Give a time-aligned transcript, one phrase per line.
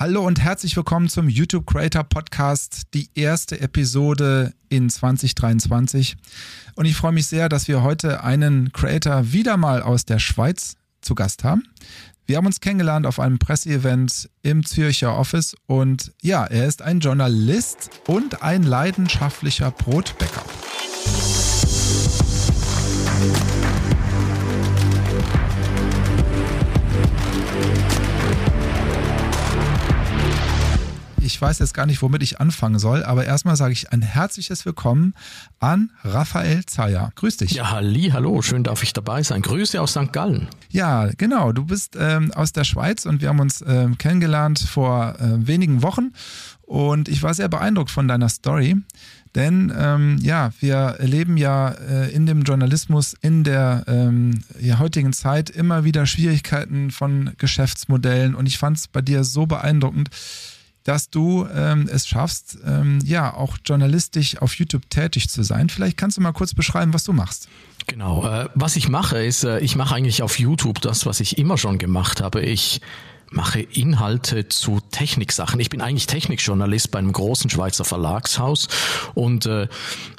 [0.00, 6.16] Hallo und herzlich willkommen zum YouTube Creator Podcast, die erste Episode in 2023.
[6.76, 10.76] Und ich freue mich sehr, dass wir heute einen Creator wieder mal aus der Schweiz
[11.00, 11.64] zu Gast haben.
[12.26, 17.00] Wir haben uns kennengelernt auf einem Presseevent im Zürcher Office und ja, er ist ein
[17.00, 20.44] Journalist und ein leidenschaftlicher Brotbäcker.
[31.28, 34.64] Ich weiß jetzt gar nicht, womit ich anfangen soll, aber erstmal sage ich ein herzliches
[34.64, 35.12] Willkommen
[35.60, 37.12] an Raphael Zeyer.
[37.16, 37.50] Grüß dich.
[37.50, 39.42] Ja, halli, hallo, schön darf ich dabei sein.
[39.42, 40.10] Grüße aus St.
[40.10, 40.48] Gallen.
[40.70, 41.52] Ja, genau.
[41.52, 45.82] Du bist ähm, aus der Schweiz und wir haben uns ähm, kennengelernt vor äh, wenigen
[45.82, 46.12] Wochen
[46.62, 48.76] und ich war sehr beeindruckt von deiner Story.
[49.34, 55.12] Denn ähm, ja, wir erleben ja äh, in dem Journalismus in der ähm, ja, heutigen
[55.12, 58.34] Zeit immer wieder Schwierigkeiten von Geschäftsmodellen.
[58.34, 60.08] Und ich fand es bei dir so beeindruckend,
[60.84, 65.68] dass du ähm, es schaffst, ähm, ja, auch journalistisch auf YouTube tätig zu sein.
[65.68, 67.48] Vielleicht kannst du mal kurz beschreiben, was du machst.
[67.86, 68.24] Genau.
[68.26, 71.58] Äh, was ich mache, ist, äh, ich mache eigentlich auf YouTube das, was ich immer
[71.58, 72.40] schon gemacht habe.
[72.40, 72.80] Ich
[73.30, 75.60] mache Inhalte zu Techniksachen.
[75.60, 78.68] Ich bin eigentlich Technikjournalist bei einem großen Schweizer Verlagshaus
[79.14, 79.68] und äh,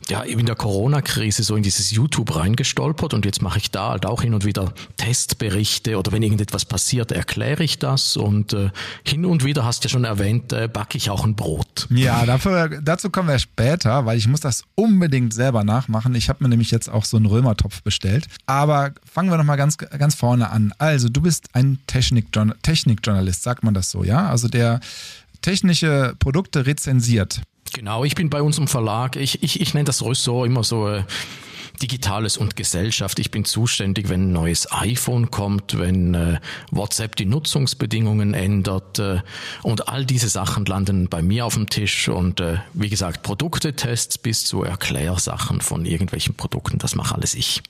[0.10, 4.06] ja, in der Corona-Krise so in dieses YouTube reingestolpert und jetzt mache ich da halt
[4.06, 8.72] auch hin und wieder Testberichte oder wenn irgendetwas passiert, erkläre ich das und äh,
[9.04, 11.88] hin und wieder hast du ja schon erwähnt, äh, backe ich auch ein Brot.
[11.90, 16.16] Ja, dafür, dazu kommen wir später, weil ich muss das unbedingt selber nachmachen.
[16.16, 18.28] Ich habe mir nämlich jetzt auch so einen Römertopf bestellt.
[18.46, 20.74] Aber fangen wir nochmal ganz, ganz vorne an.
[20.78, 24.30] Also du bist ein Technikjournalist, sagt man das so, ja?
[24.30, 24.80] Also der
[25.42, 27.42] technische Produkte rezensiert.
[27.80, 31.04] Genau, ich bin bei unserem Verlag, ich, ich, ich nenne das Ressort immer so äh,
[31.82, 33.20] Digitales und Gesellschaft.
[33.20, 36.42] Ich bin zuständig, wenn ein neues iPhone kommt, wenn äh,
[36.72, 39.22] WhatsApp die Nutzungsbedingungen ändert äh,
[39.64, 44.18] und all diese Sachen landen bei mir auf dem Tisch und äh, wie gesagt, Produktetests
[44.18, 47.64] bis zu Erklärsachen von irgendwelchen Produkten, das mache alles ich.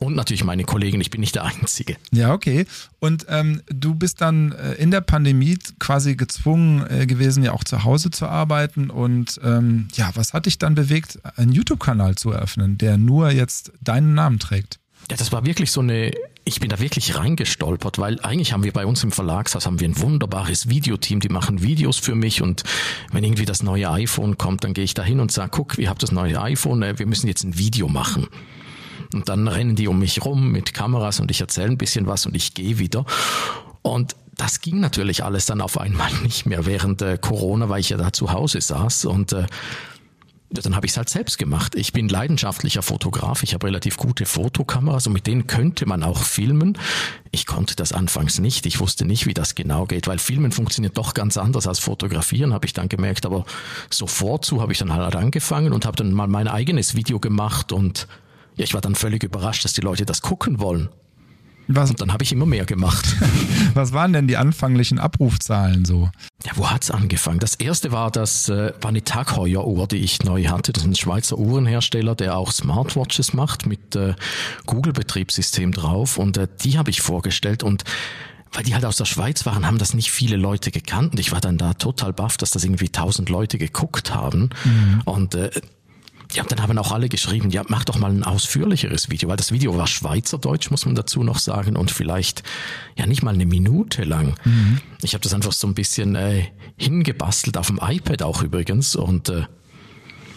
[0.00, 1.96] Und natürlich meine Kollegen, ich bin nicht der Einzige.
[2.12, 2.66] Ja, okay.
[2.98, 7.64] Und ähm, du bist dann äh, in der Pandemie quasi gezwungen äh, gewesen, ja auch
[7.64, 8.90] zu Hause zu arbeiten.
[8.90, 13.72] Und ähm, ja, was hat dich dann bewegt, einen YouTube-Kanal zu eröffnen, der nur jetzt
[13.80, 14.80] deinen Namen trägt?
[15.10, 16.12] Ja, das war wirklich so eine
[16.44, 19.88] ich bin da wirklich reingestolpert, weil eigentlich haben wir bei uns im Verlagshaus haben wir
[19.88, 22.64] ein wunderbares Videoteam, die machen Videos für mich und
[23.12, 25.88] wenn irgendwie das neue iPhone kommt, dann gehe ich da hin und sage, guck, ihr
[25.88, 28.26] habt das neue iPhone, äh, wir müssen jetzt ein Video machen.
[29.14, 32.26] Und dann rennen die um mich rum mit Kameras und ich erzähle ein bisschen was
[32.26, 33.04] und ich gehe wieder.
[33.82, 37.90] Und das ging natürlich alles dann auf einmal nicht mehr während äh, Corona, weil ich
[37.90, 39.46] ja da zu Hause saß und äh,
[40.60, 41.74] dann habe ich es halt selbst gemacht.
[41.74, 46.22] Ich bin leidenschaftlicher Fotograf, ich habe relativ gute Fotokameras und mit denen könnte man auch
[46.22, 46.76] filmen.
[47.30, 50.98] Ich konnte das anfangs nicht, ich wusste nicht, wie das genau geht, weil Filmen funktioniert
[50.98, 53.24] doch ganz anders als Fotografieren, habe ich dann gemerkt.
[53.24, 53.44] Aber
[53.90, 57.72] sofort zu habe ich dann halt angefangen und habe dann mal mein eigenes Video gemacht
[57.72, 58.06] und
[58.56, 60.88] ja, ich war dann völlig überrascht, dass die Leute das gucken wollen.
[61.68, 61.90] Was?
[61.90, 63.16] Und dann habe ich immer mehr gemacht.
[63.74, 66.10] Was waren denn die anfänglichen Abrufzahlen so?
[66.44, 67.38] Ja, wo hat's angefangen?
[67.38, 70.72] Das erste war das äh, war eine Tag Heuer Uhr, die ich neu hatte.
[70.72, 74.14] Das ist ein Schweizer Uhrenhersteller, der auch Smartwatches macht mit äh,
[74.66, 77.84] Google Betriebssystem drauf und äh, die habe ich vorgestellt und
[78.52, 81.32] weil die halt aus der Schweiz waren, haben das nicht viele Leute gekannt und ich
[81.32, 85.02] war dann da total baff, dass das irgendwie tausend Leute geguckt haben mhm.
[85.04, 85.50] und äh,
[86.34, 89.52] ja, dann haben auch alle geschrieben, ja, mach doch mal ein ausführlicheres Video, weil das
[89.52, 92.42] Video war Schweizerdeutsch, muss man dazu noch sagen, und vielleicht
[92.96, 94.34] ja nicht mal eine Minute lang.
[94.44, 94.80] Mhm.
[95.02, 96.44] Ich habe das einfach so ein bisschen äh,
[96.76, 99.44] hingebastelt auf dem iPad auch übrigens und äh,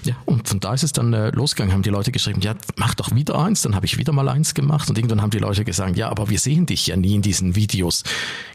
[0.06, 2.94] ja, und von da ist es dann äh, losgegangen, haben die Leute geschrieben, ja, mach
[2.94, 5.66] doch wieder eins, dann habe ich wieder mal eins gemacht und irgendwann haben die Leute
[5.66, 8.04] gesagt, ja, aber wir sehen dich ja nie in diesen Videos.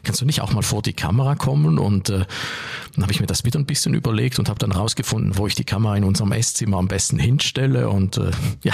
[0.03, 1.77] Kannst du nicht auch mal vor die Kamera kommen?
[1.77, 2.25] Und äh,
[2.95, 5.55] dann habe ich mir das wieder ein bisschen überlegt und habe dann rausgefunden, wo ich
[5.55, 8.31] die Kamera in unserem Esszimmer am besten hinstelle und äh,
[8.63, 8.73] ja,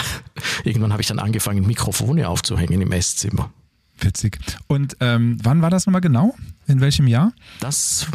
[0.64, 3.52] irgendwann habe ich dann angefangen, Mikrofone aufzuhängen im Esszimmer.
[4.00, 4.38] Witzig.
[4.68, 6.36] Und ähm, wann war das nochmal genau?
[6.68, 7.34] In welchem Jahr?
[7.60, 8.08] Das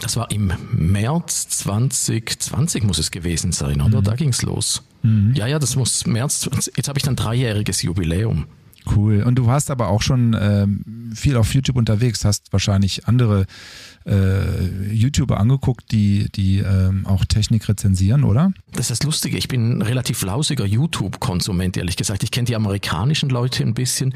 [0.00, 4.00] das war im März 2020 muss es gewesen sein, oder?
[4.00, 4.04] Mhm.
[4.04, 4.82] Da ging's los.
[5.02, 5.34] Mhm.
[5.34, 6.48] Ja, ja, das muss März.
[6.76, 8.46] Jetzt habe ich dann dreijähriges Jubiläum.
[8.94, 9.22] Cool.
[9.22, 13.46] Und du warst aber auch schon ähm, viel auf YouTube unterwegs, hast wahrscheinlich andere
[14.06, 18.52] äh, YouTuber angeguckt, die, die ähm, auch Technik rezensieren, oder?
[18.72, 19.38] Das ist das Lustige.
[19.38, 22.22] Ich bin ein relativ lausiger YouTube-Konsument, ehrlich gesagt.
[22.22, 24.14] Ich kenne die amerikanischen Leute ein bisschen.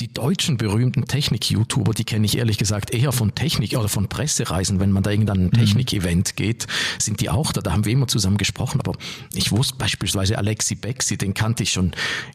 [0.00, 4.78] Die deutschen berühmten Technik-YouTuber, die kenne ich ehrlich gesagt eher von Technik oder von Pressereisen.
[4.78, 5.52] Wenn man da irgendein mhm.
[5.52, 6.66] Technik-Event geht,
[6.98, 7.60] sind die auch da.
[7.60, 8.80] Da haben wir immer zusammen gesprochen.
[8.80, 8.92] Aber
[9.34, 11.92] ich wusste beispielsweise Alexi Bexi, den kannte ich schon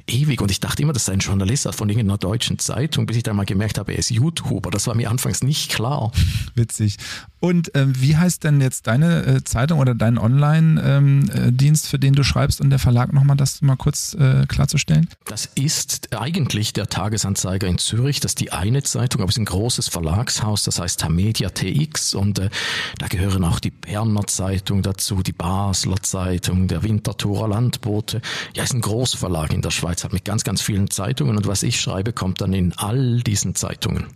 [0.08, 3.24] ewig und ich dachte immer, das sei ein Journalist von irgendeiner deutschen Zeitung, bis ich
[3.24, 4.72] dann mal gemerkt habe, er ist YouTuber.
[4.72, 6.12] Das war mir anfangs nicht klar.
[6.56, 7.30] Witzig witzig.
[7.42, 12.00] Und äh, wie heißt denn jetzt deine äh, Zeitung oder dein Online-Dienst, ähm, äh, für
[12.00, 15.08] den du schreibst und der Verlag nochmal das mal kurz äh, klarzustellen?
[15.26, 18.20] Das ist eigentlich der Tagesanzeiger in Zürich.
[18.20, 22.14] Das ist die eine Zeitung, aber es ist ein großes Verlagshaus, das heißt Tamedia TX
[22.14, 22.50] und äh,
[22.98, 28.22] da gehören auch die Berner Zeitung dazu, die Basler Zeitung, der Winterthurer Landbote.
[28.54, 31.64] Ja, ist ein Großverlag in der Schweiz, hat mit ganz, ganz vielen Zeitungen und was
[31.64, 34.08] ich schreibe, kommt dann in all diesen Zeitungen.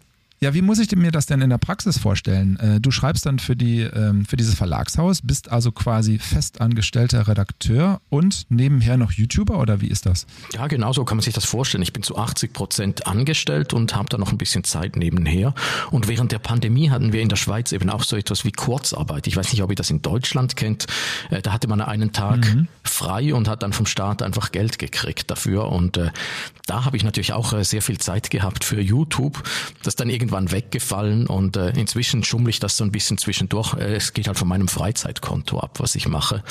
[0.43, 2.59] Ja, wie muss ich mir das denn in der Praxis vorstellen?
[2.59, 8.01] Äh, du schreibst dann für, die, ähm, für dieses Verlagshaus, bist also quasi festangestellter Redakteur
[8.09, 10.27] und nebenher noch YouTuber oder wie ist das?
[10.53, 11.81] Ja, genau so kann man sich das vorstellen.
[11.81, 15.55] Ich bin zu 80 Prozent angestellt und habe da noch ein bisschen Zeit nebenher.
[15.91, 19.27] Und während der Pandemie hatten wir in der Schweiz eben auch so etwas wie Kurzarbeit.
[19.27, 20.87] Ich weiß nicht, ob ihr das in Deutschland kennt.
[21.29, 22.67] Äh, da hatte man einen Tag mhm.
[22.83, 25.71] frei und hat dann vom Staat einfach Geld gekriegt dafür.
[25.71, 26.11] Und äh,
[26.65, 29.41] da habe ich natürlich auch sehr viel Zeit gehabt für YouTube,
[29.83, 33.75] das dann irgendwann irgendwann weggefallen und äh, inzwischen schummle ich das so ein bisschen zwischendurch.
[33.75, 36.43] Äh, es geht halt von meinem Freizeitkonto ab, was ich mache.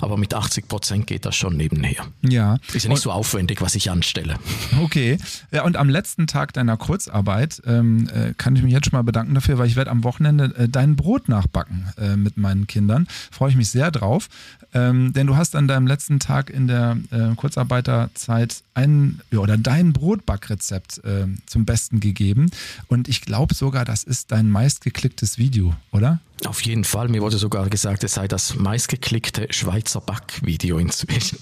[0.00, 2.06] Aber mit 80 Prozent geht das schon nebenher.
[2.22, 2.56] Ja.
[2.72, 4.36] Ist ja nicht und, so aufwendig, was ich anstelle.
[4.82, 5.18] Okay.
[5.52, 9.02] Ja, und am letzten Tag deiner Kurzarbeit ähm, äh, kann ich mich jetzt schon mal
[9.02, 13.06] bedanken dafür, weil ich werde am Wochenende äh, dein Brot nachbacken äh, mit meinen Kindern.
[13.30, 14.28] Freue ich mich sehr drauf.
[14.74, 19.56] Ähm, denn du hast an deinem letzten Tag in der äh, Kurzarbeiterzeit ein ja, oder
[19.56, 22.50] dein Brotbackrezept äh, zum Besten gegeben.
[22.88, 26.20] Und ich glaube sogar, das ist dein meistgeklicktes Video, oder?
[26.44, 27.08] Auf jeden Fall.
[27.08, 31.38] Mir wurde sogar gesagt, es sei das meistgeklickte Schweizer Backvideo inzwischen.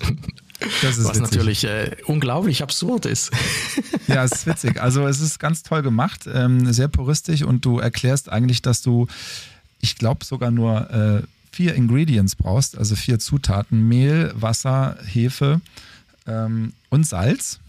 [0.82, 1.20] Das ist Was witzig.
[1.20, 3.30] natürlich äh, unglaublich absurd ist.
[4.06, 4.82] Ja, es ist witzig.
[4.82, 9.06] Also es ist ganz toll gemacht, ähm, sehr puristisch und du erklärst eigentlich, dass du,
[9.80, 11.22] ich glaube sogar nur äh,
[11.54, 15.60] vier Ingredients brauchst, also vier Zutaten: Mehl, Wasser, Hefe
[16.26, 17.60] ähm, und Salz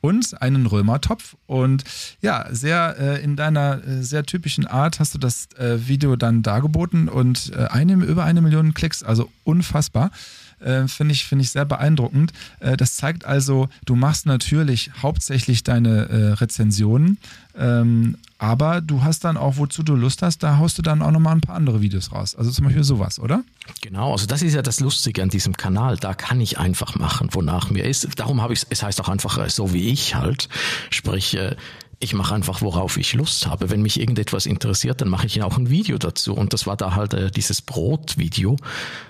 [0.00, 1.36] und einen Römertopf.
[1.46, 1.84] Und
[2.20, 6.42] ja, sehr äh, in deiner äh, sehr typischen Art hast du das äh, Video dann
[6.42, 10.10] dargeboten und äh, eine, über eine Million Klicks, also unfassbar.
[10.60, 12.32] Äh, Finde ich, find ich sehr beeindruckend.
[12.60, 17.18] Äh, das zeigt also, du machst natürlich hauptsächlich deine äh, Rezensionen,
[17.56, 21.10] ähm, aber du hast dann auch, wozu du Lust hast, da haust du dann auch
[21.10, 22.34] nochmal ein paar andere Videos raus.
[22.34, 23.44] Also zum Beispiel sowas, oder?
[23.82, 25.96] Genau, also das ist ja das Lustige an diesem Kanal.
[25.96, 28.08] Da kann ich einfach machen, wonach mir ist.
[28.16, 30.48] Darum habe ich es heißt auch einfach äh, so wie ich halt.
[30.88, 31.54] Sprich, äh,
[32.02, 33.68] ich mache einfach, worauf ich Lust habe.
[33.68, 36.32] Wenn mich irgendetwas interessiert, dann mache ich auch ein Video dazu.
[36.32, 38.56] Und das war da halt äh, dieses Brotvideo,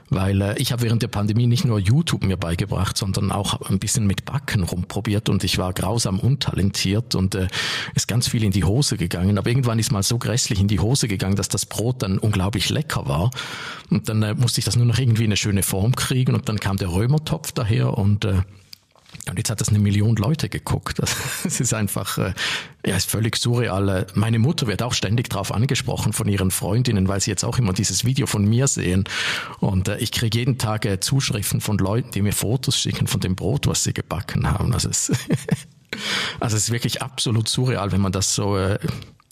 [0.08, 3.78] weil äh, ich habe während der Pandemie nicht nur YouTube mir beigebracht, sondern auch ein
[3.78, 7.46] bisschen mit Backen rumprobiert und ich war grausam untalentiert und äh,
[7.94, 9.38] ist ganz viel in die Hose gegangen.
[9.38, 12.70] Aber irgendwann ist mal so grässlich in die Hose gegangen, dass das Brot dann unglaublich
[12.70, 13.30] lecker war.
[13.88, 16.48] Und dann äh, musste ich das nur noch irgendwie in eine schöne Form kriegen und
[16.48, 18.42] dann kam der Römertopf daher und äh,
[19.28, 20.98] und jetzt hat das eine Million Leute geguckt.
[20.98, 21.14] Das
[21.60, 22.32] ist einfach, äh,
[22.84, 24.06] ja, ist völlig surreal.
[24.14, 27.72] Meine Mutter wird auch ständig darauf angesprochen von ihren Freundinnen, weil sie jetzt auch immer
[27.72, 29.04] dieses Video von mir sehen.
[29.60, 33.20] Und äh, ich kriege jeden Tag äh, Zuschriften von Leuten, die mir Fotos schicken von
[33.20, 34.72] dem Brot, was sie gebacken haben.
[34.72, 35.12] Also es,
[36.40, 38.56] also es ist wirklich absolut surreal, wenn man das so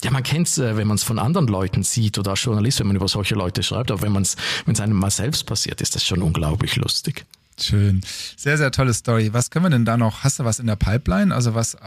[0.05, 2.87] ja, man kennt es, wenn man es von anderen Leuten sieht oder als Journalist, wenn
[2.87, 5.81] man über solche Leute schreibt, aber wenn man es, wenn es einem mal selbst passiert,
[5.81, 7.27] ist das schon unglaublich lustig.
[7.61, 8.01] Schön.
[8.37, 9.33] Sehr, sehr tolle Story.
[9.33, 10.23] Was können wir denn da noch?
[10.23, 11.35] Hast du was in der Pipeline?
[11.35, 11.79] Also was äh,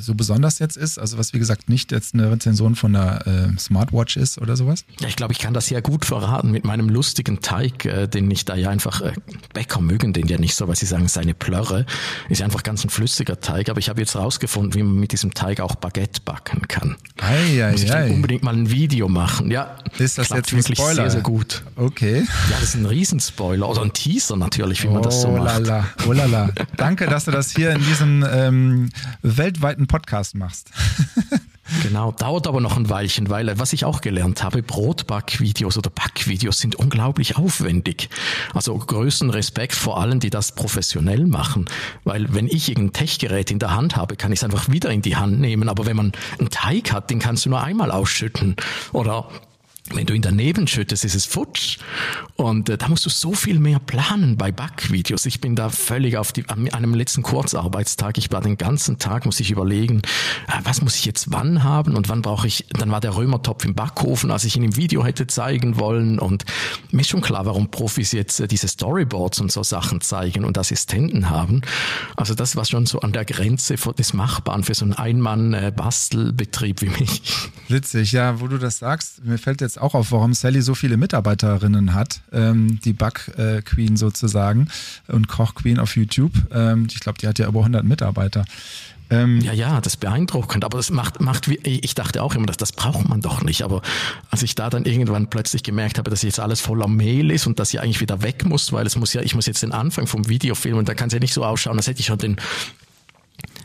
[0.00, 0.98] so besonders jetzt ist?
[0.98, 4.84] Also was wie gesagt nicht jetzt eine Rezension von einer äh, Smartwatch ist oder sowas?
[5.00, 8.30] Ja, ich glaube, ich kann das ja gut verraten mit meinem lustigen Teig, äh, den
[8.30, 9.12] ich da ja einfach, äh,
[9.54, 11.86] Bäcker mögen den ja nicht so, weil sie sagen, seine Plörre
[12.28, 13.68] ist einfach ganz ein flüssiger Teig.
[13.68, 16.96] Aber ich habe jetzt rausgefunden, wie man mit diesem Teig auch Baguette backen kann.
[17.18, 18.10] Ei, ei, Muss ich ei.
[18.10, 19.50] unbedingt mal ein Video machen.
[19.50, 20.94] Ja, ist das jetzt ein Spoiler?
[20.94, 21.62] sehr, sehr gut.
[21.76, 22.24] Okay.
[22.50, 25.66] Ja, das ist ein Riesenspoiler oder ein Teaser natürlich, wie man das so oh macht.
[25.66, 26.50] Lala, oh lala.
[26.76, 28.90] Danke, dass du das hier in diesem ähm,
[29.22, 30.70] weltweiten Podcast machst.
[31.82, 36.60] Genau, dauert aber noch ein Weilchen, weil was ich auch gelernt habe, Brotbackvideos oder Backvideos
[36.60, 38.08] sind unglaublich aufwendig.
[38.54, 41.66] Also größten Respekt vor allen, die das professionell machen,
[42.04, 45.02] weil wenn ich irgendein Techgerät in der Hand habe, kann ich es einfach wieder in
[45.02, 48.54] die Hand nehmen, aber wenn man einen Teig hat, den kannst du nur einmal ausschütten
[48.92, 49.28] oder
[49.94, 51.78] wenn du ihn daneben schüttest, ist es futsch.
[52.36, 55.26] Und äh, da musst du so viel mehr planen bei Backvideos.
[55.26, 58.18] Ich bin da völlig auf die, an einem letzten Kurzarbeitstag.
[58.18, 60.02] Ich war den ganzen Tag, muss ich überlegen,
[60.48, 63.64] äh, was muss ich jetzt wann haben und wann brauche ich, dann war der Römertopf
[63.64, 66.18] im Backofen, als ich ihn im Video hätte zeigen wollen.
[66.18, 66.44] Und
[66.90, 70.58] mir ist schon klar, warum Profis jetzt äh, diese Storyboards und so Sachen zeigen und
[70.58, 71.62] Assistenten haben.
[72.16, 76.88] Also das war schon so an der Grenze des Machbaren für so einen Ein-Mann-Bastelbetrieb wie
[76.88, 77.22] mich.
[77.68, 80.96] Witzig, ja, wo du das sagst, mir fällt jetzt auch auf, warum Sally so viele
[80.96, 84.68] Mitarbeiterinnen hat, ähm, die Back-Queen sozusagen
[85.08, 86.32] und Koch-Queen auf YouTube.
[86.52, 88.44] Ähm, ich glaube, die hat ja über 100 Mitarbeiter.
[89.08, 92.72] Ähm, ja, ja, das beeindruckend, aber das macht, macht, ich dachte auch immer, dass das
[92.72, 93.80] braucht man doch nicht, aber
[94.30, 97.60] als ich da dann irgendwann plötzlich gemerkt habe, dass jetzt alles voller Mail ist und
[97.60, 100.08] dass ich eigentlich wieder weg muss, weil es muss ja, ich muss jetzt den Anfang
[100.08, 102.36] vom Video filmen, da kann es ja nicht so ausschauen, als hätte ich schon den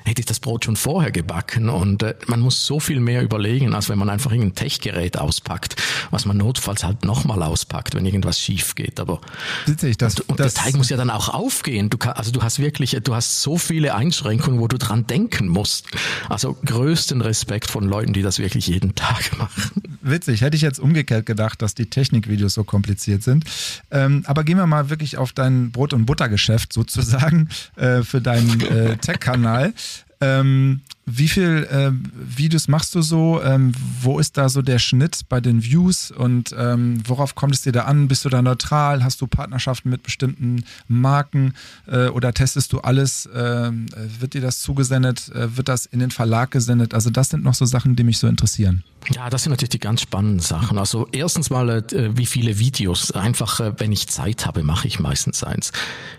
[0.03, 1.69] hätte ich das Brot schon vorher gebacken.
[1.69, 5.75] Und äh, man muss so viel mehr überlegen, als wenn man einfach irgendein Techgerät auspackt,
[6.11, 8.99] was man notfalls halt nochmal auspackt, wenn irgendwas schief geht.
[8.99, 9.21] Aber
[9.65, 11.89] Witzig, das, und, und das, der Teig muss ja dann auch aufgehen.
[11.89, 15.47] Du kann, also du hast wirklich, du hast so viele Einschränkungen, wo du dran denken
[15.47, 15.87] musst.
[16.29, 19.81] Also größten Respekt von Leuten, die das wirklich jeden Tag machen.
[20.01, 23.45] Witzig, hätte ich jetzt umgekehrt gedacht, dass die Technikvideos so kompliziert sind.
[23.91, 28.61] Ähm, aber gehen wir mal wirklich auf dein Brot- und Buttergeschäft sozusagen äh, für deinen
[28.61, 29.73] äh, Tech-Kanal.
[30.21, 31.91] Ähm, wie viel äh,
[32.37, 33.41] Videos machst du so?
[33.43, 37.63] Ähm, wo ist da so der Schnitt bei den Views und ähm, worauf kommt es
[37.63, 38.07] dir da an?
[38.07, 39.03] Bist du da neutral?
[39.03, 41.53] Hast du Partnerschaften mit bestimmten Marken
[41.87, 43.25] äh, oder testest du alles?
[43.25, 43.71] Äh,
[44.19, 45.29] wird dir das zugesendet?
[45.29, 46.93] Äh, wird das in den Verlag gesendet?
[46.93, 48.83] Also das sind noch so Sachen, die mich so interessieren.
[49.15, 50.77] Ja, das sind natürlich die ganz spannenden Sachen.
[50.77, 53.11] Also erstens mal, äh, wie viele Videos.
[53.11, 55.71] Einfach, äh, wenn ich Zeit habe, mache ich meistens eins.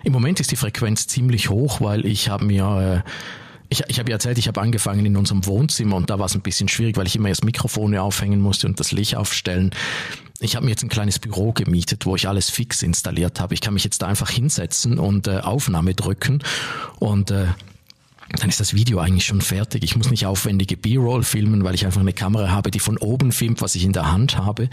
[0.03, 3.05] Im Moment ist die Frequenz ziemlich hoch, weil ich habe mir
[3.73, 6.35] ich, ich habe ja erzählt, ich habe angefangen in unserem Wohnzimmer und da war es
[6.35, 9.71] ein bisschen schwierig, weil ich immer erst Mikrofone aufhängen musste und das Licht aufstellen.
[10.41, 13.55] Ich habe mir jetzt ein kleines Büro gemietet, wo ich alles fix installiert habe.
[13.55, 16.43] Ich kann mich jetzt da einfach hinsetzen und äh, Aufnahme drücken
[16.99, 17.47] und äh,
[18.39, 19.85] dann ist das Video eigentlich schon fertig.
[19.85, 23.33] Ich muss nicht aufwendige B-Roll filmen, weil ich einfach eine Kamera habe, die von oben
[23.33, 24.69] filmt, was ich in der Hand habe.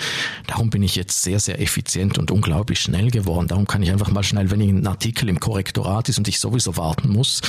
[0.47, 3.47] Darum bin ich jetzt sehr, sehr effizient und unglaublich schnell geworden.
[3.47, 6.77] Darum kann ich einfach mal schnell, wenn ein Artikel im Korrektorat ist und ich sowieso
[6.77, 7.41] warten muss,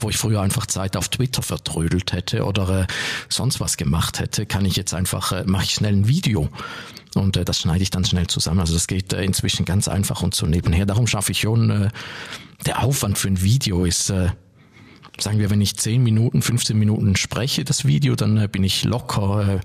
[0.00, 2.86] wo ich früher einfach Zeit auf Twitter vertrödelt hätte oder äh,
[3.28, 6.48] sonst was gemacht hätte, kann ich jetzt einfach, äh, mache ich schnell ein Video.
[7.14, 8.60] Und äh, das schneide ich dann schnell zusammen.
[8.60, 10.86] Also das geht äh, inzwischen ganz einfach und so nebenher.
[10.86, 11.90] Darum schaffe ich schon, äh,
[12.66, 14.30] der Aufwand für ein Video ist, äh,
[15.20, 18.84] sagen wir, wenn ich 10 Minuten, 15 Minuten spreche, das Video, dann äh, bin ich
[18.84, 19.60] locker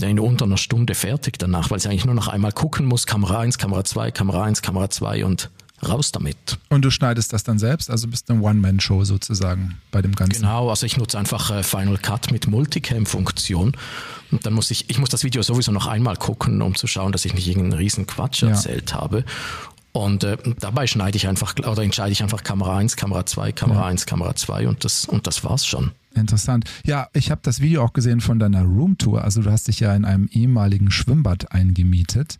[0.00, 3.06] äh, in unter einer Stunde fertig danach, weil ich eigentlich nur noch einmal gucken muss,
[3.06, 5.50] Kamera 1, Kamera 2, Kamera 1, Kamera 2 und
[5.86, 6.58] raus damit.
[6.68, 10.42] Und du schneidest das dann selbst, also bist eine One-Man-Show sozusagen bei dem Ganzen.
[10.42, 13.76] Genau, also ich nutze einfach äh, Final Cut mit Multicam-Funktion
[14.30, 17.12] und dann muss ich, ich muss das Video sowieso noch einmal gucken, um zu schauen,
[17.12, 18.48] dass ich nicht irgendeinen riesen Quatsch ja.
[18.48, 19.24] erzählt habe.
[19.96, 23.82] Und äh, dabei schneide ich einfach oder entscheide ich einfach Kamera 1, Kamera 2, Kamera
[23.82, 23.86] ja.
[23.86, 25.92] 1, Kamera 2 und das, und das war's schon.
[26.16, 26.64] Interessant.
[26.84, 29.22] Ja, ich habe das Video auch gesehen von deiner Roomtour.
[29.22, 32.38] Also du hast dich ja in einem ehemaligen Schwimmbad eingemietet.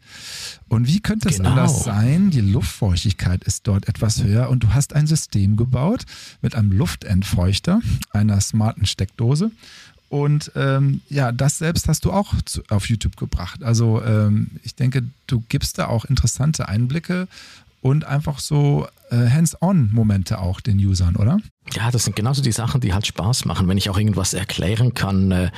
[0.69, 1.51] Und wie könnte es genau.
[1.51, 2.31] anders sein?
[2.31, 6.05] Die Luftfeuchtigkeit ist dort etwas höher und du hast ein System gebaut
[6.43, 7.81] mit einem Luftentfeuchter,
[8.11, 9.53] einer smarten Steckdose
[10.15, 13.65] und ähm, ja, das selbst hast du auch zu, auf YouTube gebracht.
[13.65, 17.27] Also ähm, ich denke, du gibst da auch interessante Einblicke
[17.85, 21.37] und einfach so äh, Hands-on-Momente auch den Usern, oder?
[21.75, 24.95] Ja, das sind genauso die Sachen, die halt Spaß machen, wenn ich auch irgendwas erklären
[24.95, 25.51] kann, äh,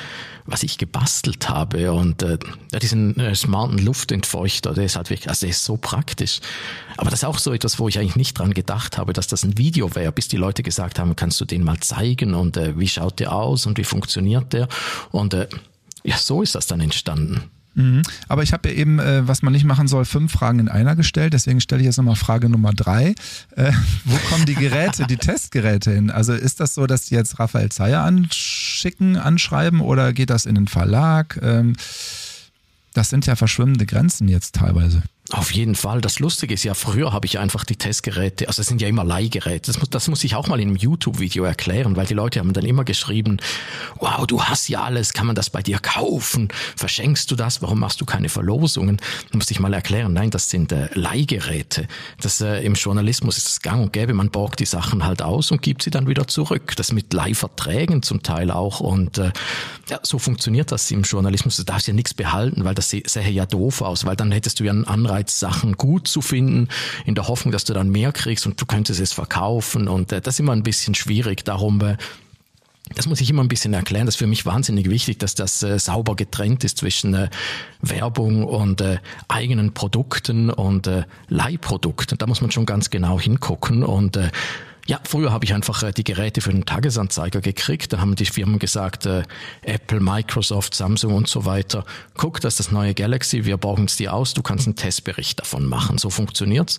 [0.44, 2.36] was ich gebastelt habe und äh,
[2.82, 6.40] diesen äh, smarten Luftentfeuchter, der ist halt wirklich, also der ist so praktisch.
[6.96, 9.44] Aber das ist auch so etwas, wo ich eigentlich nicht dran gedacht habe, dass das
[9.44, 12.76] ein Video wäre, bis die Leute gesagt haben, kannst du den mal zeigen und äh,
[12.76, 14.66] wie schaut der aus und wie funktioniert der
[15.12, 15.46] und äh,
[16.02, 17.42] ja, so ist das dann entstanden.
[17.76, 18.02] Mhm.
[18.26, 20.96] Aber ich habe ja eben, äh, was man nicht machen soll, fünf Fragen in einer
[20.96, 21.34] gestellt.
[21.34, 23.14] Deswegen stelle ich jetzt nochmal Frage Nummer drei.
[23.54, 23.72] Äh,
[24.04, 26.10] wo kommen die Geräte, die Testgeräte hin?
[26.10, 30.54] Also ist das so, dass die jetzt Raphael Zeyer anschicken, anschreiben oder geht das in
[30.54, 31.38] den Verlag?
[31.42, 31.74] Ähm,
[32.94, 35.02] das sind ja verschwimmende Grenzen jetzt teilweise.
[35.32, 36.00] Auf jeden Fall.
[36.00, 39.02] Das Lustige ist ja, früher habe ich einfach die Testgeräte, also es sind ja immer
[39.02, 39.72] Leihgeräte.
[39.72, 42.52] Das muss, das muss ich auch mal in einem YouTube-Video erklären, weil die Leute haben
[42.52, 43.38] dann immer geschrieben,
[43.98, 46.48] wow, du hast ja alles, kann man das bei dir kaufen?
[46.76, 47.60] Verschenkst du das?
[47.60, 48.98] Warum machst du keine Verlosungen?
[49.32, 51.88] Da musste ich mal erklären, nein, das sind äh, Leihgeräte.
[52.20, 55.50] Das, äh, Im Journalismus ist es gang und gäbe, man borgt die Sachen halt aus
[55.50, 56.74] und gibt sie dann wieder zurück.
[56.76, 58.78] Das mit Leihverträgen zum Teil auch.
[58.78, 59.32] Und äh,
[59.88, 61.56] ja, so funktioniert das im Journalismus.
[61.56, 64.64] Du darfst ja nichts behalten, weil das sähe ja doof aus, weil dann hättest du
[64.64, 66.68] ja einen Anreiz, Anreiz, Sachen gut zu finden,
[67.04, 69.88] in der Hoffnung, dass du dann mehr kriegst und du könntest es verkaufen.
[69.88, 71.44] Und äh, das ist immer ein bisschen schwierig.
[71.44, 71.96] Darum
[72.94, 74.06] das muss ich immer ein bisschen erklären.
[74.06, 77.28] Das ist für mich wahnsinnig wichtig, dass das äh, sauber getrennt ist zwischen äh,
[77.82, 82.16] Werbung und äh, eigenen Produkten und äh, Leihprodukten.
[82.16, 83.82] Da muss man schon ganz genau hingucken.
[83.82, 84.30] Und äh,
[84.86, 87.92] ja, früher habe ich einfach äh, die Geräte für den Tagesanzeiger gekriegt.
[87.92, 89.24] Dann haben die Firmen gesagt, äh,
[89.62, 91.84] Apple, Microsoft, Samsung und so weiter,
[92.16, 95.40] guck, das ist das neue Galaxy, wir bauen es dir aus, du kannst einen Testbericht
[95.40, 95.98] davon machen.
[95.98, 96.78] So funktioniert's.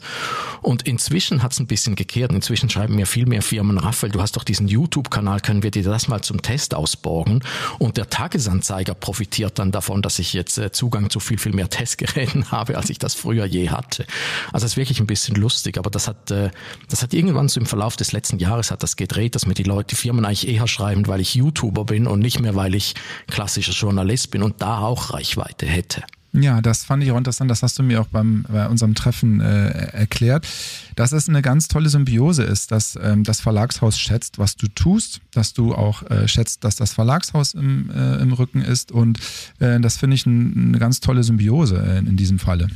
[0.61, 2.31] Und inzwischen hat es ein bisschen gekehrt.
[2.31, 5.83] Inzwischen schreiben mir viel mehr Firmen, Raphael, du hast doch diesen YouTube-Kanal, können wir dir
[5.83, 7.43] das mal zum Test ausborgen?
[7.77, 11.69] Und der Tagesanzeiger profitiert dann davon, dass ich jetzt äh, Zugang zu viel, viel mehr
[11.69, 14.05] Testgeräten habe, als ich das früher je hatte.
[14.53, 16.51] Also es ist wirklich ein bisschen lustig, aber das hat, äh,
[16.89, 19.63] das hat irgendwann so im Verlauf Des letzten Jahres hat das gedreht, dass mir die
[19.63, 22.95] Leute, die Firmen eigentlich eher schreiben, weil ich YouTuber bin und nicht mehr, weil ich
[23.27, 26.03] klassischer Journalist bin und da auch Reichweite hätte.
[26.33, 27.49] Ja, das fand ich auch interessant.
[27.49, 30.47] Das hast du mir auch beim, bei unserem Treffen äh, erklärt,
[30.95, 35.21] dass es eine ganz tolle Symbiose ist, dass ähm, das Verlagshaus schätzt, was du tust,
[35.31, 39.19] dass du auch äh, schätzt, dass das Verlagshaus im, äh, im Rücken ist und
[39.59, 42.67] äh, das finde ich ein, eine ganz tolle Symbiose in, in diesem Falle.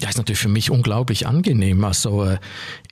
[0.00, 1.84] Ja, ist natürlich für mich unglaublich angenehm.
[1.84, 2.38] Also äh,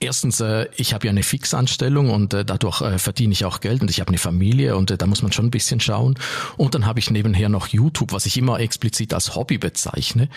[0.00, 3.80] erstens, äh, ich habe ja eine Fixanstellung und äh, dadurch äh, verdiene ich auch Geld
[3.80, 6.18] und ich habe eine Familie und äh, da muss man schon ein bisschen schauen.
[6.56, 10.28] Und dann habe ich nebenher noch YouTube, was ich immer explizit als Hobby bezeichne,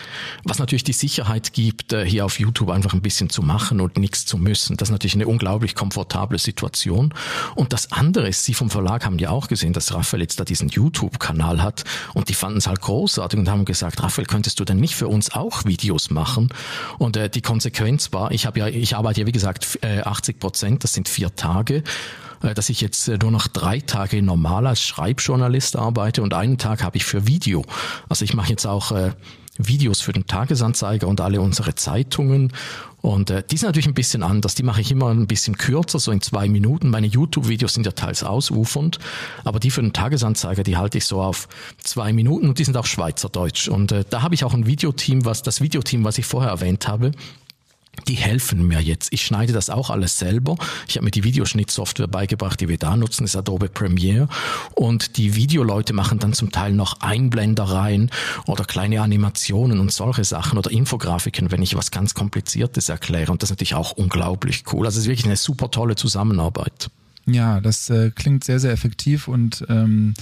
[0.44, 3.98] was natürlich die Sicherheit gibt, äh, hier auf YouTube einfach ein bisschen zu machen und
[3.98, 4.76] nichts zu müssen.
[4.76, 7.12] Das ist natürlich eine unglaublich komfortable Situation.
[7.56, 10.44] Und das andere ist, Sie vom Verlag haben ja auch gesehen, dass Raphael jetzt da
[10.44, 11.82] diesen YouTube-Kanal hat
[12.14, 15.08] und die fanden es halt großartig und haben gesagt, Raphael, könntest du denn nicht für
[15.08, 16.48] uns auch Videos machen?
[16.98, 20.38] Und äh, die Konsequenz war, ich habe ja, ich arbeite ja wie gesagt äh, 80
[20.38, 21.82] Prozent, das sind vier Tage
[22.42, 26.58] äh, dass ich jetzt äh, nur noch drei Tage normal als Schreibjournalist arbeite und einen
[26.58, 27.64] Tag habe ich für Video.
[28.08, 29.12] Also ich mache jetzt auch äh,
[29.58, 32.52] Videos für den Tagesanzeiger und alle unsere Zeitungen.
[33.02, 34.54] Und äh, die sind natürlich ein bisschen anders.
[34.54, 36.90] Die mache ich immer ein bisschen kürzer, so in zwei Minuten.
[36.90, 38.98] Meine YouTube-Videos sind ja teils ausufernd,
[39.44, 41.48] aber die für den Tagesanzeiger, die halte ich so auf
[41.82, 43.68] zwei Minuten und die sind auch Schweizerdeutsch.
[43.68, 46.88] Und äh, da habe ich auch ein Videoteam, was das Videoteam, was ich vorher erwähnt
[46.88, 47.12] habe,
[48.08, 49.12] die helfen mir jetzt.
[49.12, 50.56] Ich schneide das auch alles selber.
[50.88, 54.28] Ich habe mir die Videoschnittsoftware beigebracht, die wir da nutzen, das ist Adobe Premiere.
[54.74, 58.10] Und die Videoleute machen dann zum Teil noch Einblendereien
[58.46, 63.32] oder kleine Animationen und solche Sachen oder Infografiken, wenn ich was ganz Kompliziertes erkläre.
[63.32, 64.86] Und das ist natürlich auch unglaublich cool.
[64.86, 66.90] Also es ist wirklich eine super tolle Zusammenarbeit.
[67.26, 70.14] Ja, das äh, klingt sehr, sehr effektiv und ähm,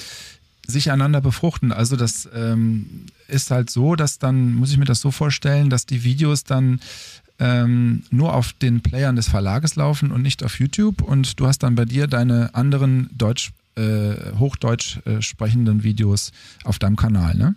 [0.66, 1.72] sich einander befruchten.
[1.72, 5.86] Also das ähm, ist halt so, dass dann, muss ich mir das so vorstellen, dass
[5.86, 6.80] die Videos dann
[7.38, 11.02] ähm, nur auf den Playern des Verlages laufen und nicht auf YouTube.
[11.02, 16.32] Und du hast dann bei dir deine anderen Deutsch, äh, Hochdeutsch äh, sprechenden Videos
[16.64, 17.54] auf deinem Kanal, ne?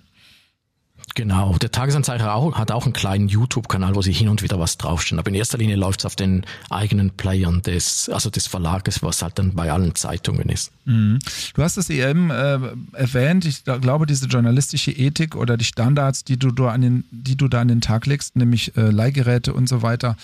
[1.15, 4.77] Genau, der Tagesanzeiger auch, hat auch einen kleinen YouTube-Kanal, wo sie hin und wieder was
[4.77, 5.19] draufstehen.
[5.19, 9.21] Aber in erster Linie läuft es auf den eigenen Playern des, also des Verlages, was
[9.21, 10.71] halt dann bei allen Zeitungen ist.
[10.85, 11.19] Mhm.
[11.53, 12.59] Du hast es eben äh,
[12.93, 17.35] erwähnt, ich glaube, diese journalistische Ethik oder die Standards, die du, da an den, die
[17.35, 20.15] du da an den Tag legst, nämlich äh, Leihgeräte und so weiter,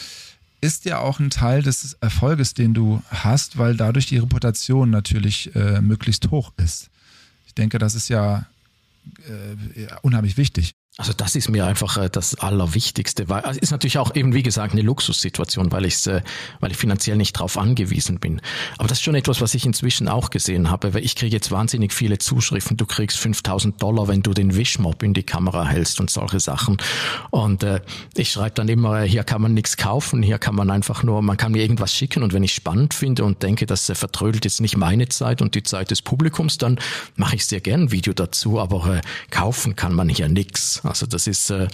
[0.62, 5.54] ist ja auch ein Teil des Erfolges, den du hast, weil dadurch die Reputation natürlich
[5.54, 6.90] äh, möglichst hoch ist.
[7.46, 8.46] Ich denke, das ist ja
[9.28, 10.74] äh, unheimlich wichtig.
[11.00, 14.42] Also das ist mir einfach äh, das Allerwichtigste, weil also ist natürlich auch eben wie
[14.42, 16.22] gesagt eine Luxussituation, weil ich äh,
[16.60, 18.42] weil ich finanziell nicht drauf angewiesen bin.
[18.80, 21.52] Aber das ist schon etwas, was ich inzwischen auch gesehen habe, weil ich kriege jetzt
[21.52, 22.78] wahnsinnig viele Zuschriften.
[22.78, 26.78] Du kriegst 5000 Dollar, wenn du den Wischmob in die Kamera hältst und solche Sachen.
[27.30, 27.82] Und äh,
[28.16, 31.38] ich schreibe dann immer, hier kann man nichts kaufen, hier kann man einfach nur, man
[31.38, 34.62] kann mir irgendwas schicken und wenn ich spannend finde und denke, das äh, vertrödelt jetzt
[34.62, 36.80] nicht meine Zeit und die Zeit des Publikums, dann
[37.16, 38.60] mache ich sehr gern ein Video dazu.
[38.60, 40.82] Aber äh, kaufen kann man hier nichts.
[40.88, 41.68] Also das ist äh,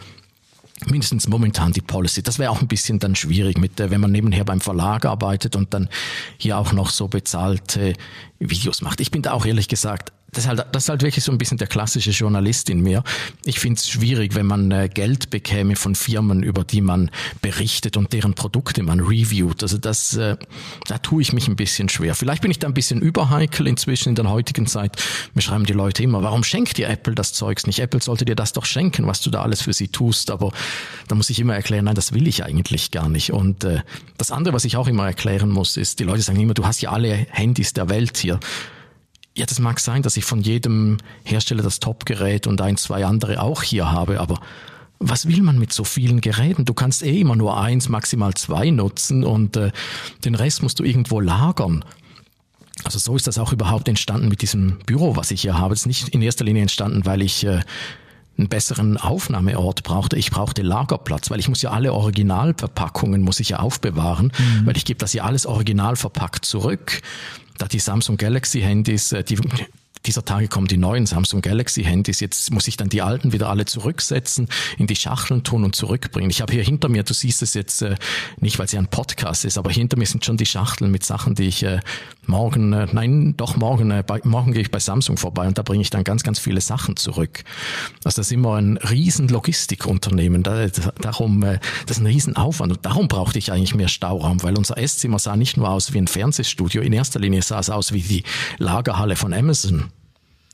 [0.86, 2.24] mindestens momentan die Policy.
[2.24, 5.56] Das wäre auch ein bisschen dann schwierig, mit, äh, wenn man nebenher beim Verlag arbeitet
[5.56, 5.90] und dann
[6.38, 7.94] hier auch noch so bezahlte
[8.40, 9.00] Videos macht.
[9.00, 11.38] Ich bin da auch ehrlich gesagt das ist, halt, das ist halt wirklich so ein
[11.38, 13.04] bisschen der klassische Journalist in mir.
[13.46, 17.98] Ich finde es schwierig, wenn man äh, Geld bekäme von Firmen, über die man berichtet
[17.98, 19.64] und deren Produkte man reviewt.
[19.64, 20.38] Also das, äh,
[20.88, 22.16] da tue ich mich ein bisschen schwer.
[22.16, 25.02] Vielleicht bin ich da ein bisschen überheikel inzwischen in der heutigen Zeit.
[25.34, 27.80] Mir schreiben die Leute immer, warum schenkt dir Apple das Zeugs nicht?
[27.80, 30.32] Apple sollte dir das doch schenken, was du da alles für sie tust.
[30.32, 30.52] Aber
[31.08, 33.32] da muss ich immer erklären, nein, das will ich eigentlich gar nicht.
[33.32, 33.82] Und äh,
[34.18, 36.82] das andere, was ich auch immer erklären muss, ist, die Leute sagen immer, du hast
[36.82, 38.40] ja alle Handys der Welt hier.
[39.36, 43.42] Ja, das mag sein, dass ich von jedem Hersteller das Top-Gerät und ein, zwei andere
[43.42, 44.40] auch hier habe, aber
[45.00, 46.66] was will man mit so vielen Geräten?
[46.66, 49.72] Du kannst eh immer nur eins, maximal zwei nutzen und äh,
[50.24, 51.84] den Rest musst du irgendwo lagern.
[52.84, 55.74] Also so ist das auch überhaupt entstanden mit diesem Büro, was ich hier habe.
[55.74, 57.62] Es ist nicht in erster Linie entstanden, weil ich äh,
[58.38, 60.18] einen besseren Aufnahmeort brauchte.
[60.18, 64.66] Ich brauchte Lagerplatz, weil ich muss ja alle Originalverpackungen muss ich ja aufbewahren, mhm.
[64.66, 67.02] weil ich gebe das ja alles original verpackt zurück
[67.58, 69.38] da die Samsung Galaxy Handys, äh, die
[70.06, 72.20] dieser Tage kommen die neuen Samsung Galaxy Handys.
[72.20, 76.30] Jetzt muss ich dann die alten wieder alle zurücksetzen, in die Schachteln tun und zurückbringen.
[76.30, 77.96] Ich habe hier hinter mir, du siehst es jetzt äh,
[78.40, 81.06] nicht, weil es ja ein Podcast ist, aber hinter mir sind schon die Schachteln mit
[81.06, 81.80] Sachen, die ich äh,
[82.28, 85.62] morgen, äh, nein, doch morgen, äh, bei, morgen gehe ich bei Samsung vorbei und da
[85.62, 87.44] bringe ich dann ganz, ganz viele Sachen zurück.
[88.04, 90.44] Also das ist immer ein riesen Logistikunternehmen.
[90.44, 90.68] Da,
[91.00, 94.58] darum, äh, das ist ein riesen Aufwand und darum brauchte ich eigentlich mehr Stauraum, weil
[94.58, 97.94] unser Esszimmer sah nicht nur aus wie ein Fernsehstudio, in erster Linie sah es aus
[97.94, 98.24] wie die
[98.58, 99.93] Lagerhalle von Amazon.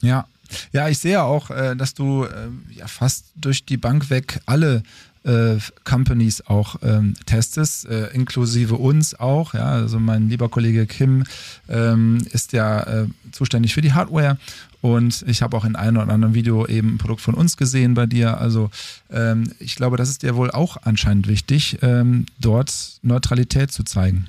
[0.02, 0.26] Ja.
[0.72, 4.82] Ja, ich sehe auch, äh, dass du äh, ja fast durch die Bank weg alle
[5.24, 9.54] äh, Companies auch ähm, testest, äh, inklusive uns auch.
[9.54, 11.24] Ja, also mein lieber Kollege Kim
[11.68, 14.38] ähm, ist ja äh, zuständig für die Hardware
[14.82, 17.94] und ich habe auch in einem oder anderen Video eben ein Produkt von uns gesehen
[17.94, 18.40] bei dir.
[18.40, 18.72] Also
[19.12, 24.28] ähm, ich glaube, das ist dir wohl auch anscheinend wichtig, ähm, dort Neutralität zu zeigen.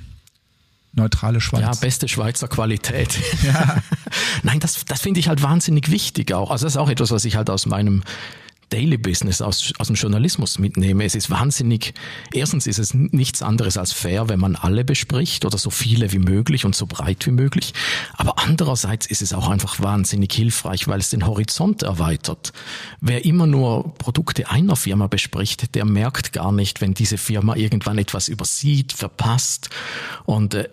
[0.93, 1.61] Neutrale Schweiz.
[1.61, 3.17] Ja, beste Schweizer Qualität.
[3.43, 3.77] Ja.
[4.43, 6.51] Nein, das, das finde ich halt wahnsinnig wichtig auch.
[6.51, 8.03] Also das ist auch etwas, was ich halt aus meinem
[8.71, 11.03] Daily Business aus, aus dem Journalismus mitnehme.
[11.03, 11.93] Es ist wahnsinnig,
[12.33, 16.19] erstens ist es nichts anderes als fair, wenn man alle bespricht oder so viele wie
[16.19, 17.73] möglich und so breit wie möglich.
[18.13, 22.53] Aber andererseits ist es auch einfach wahnsinnig hilfreich, weil es den Horizont erweitert.
[23.01, 27.97] Wer immer nur Produkte einer Firma bespricht, der merkt gar nicht, wenn diese Firma irgendwann
[27.97, 29.69] etwas übersieht, verpasst
[30.25, 30.69] und äh,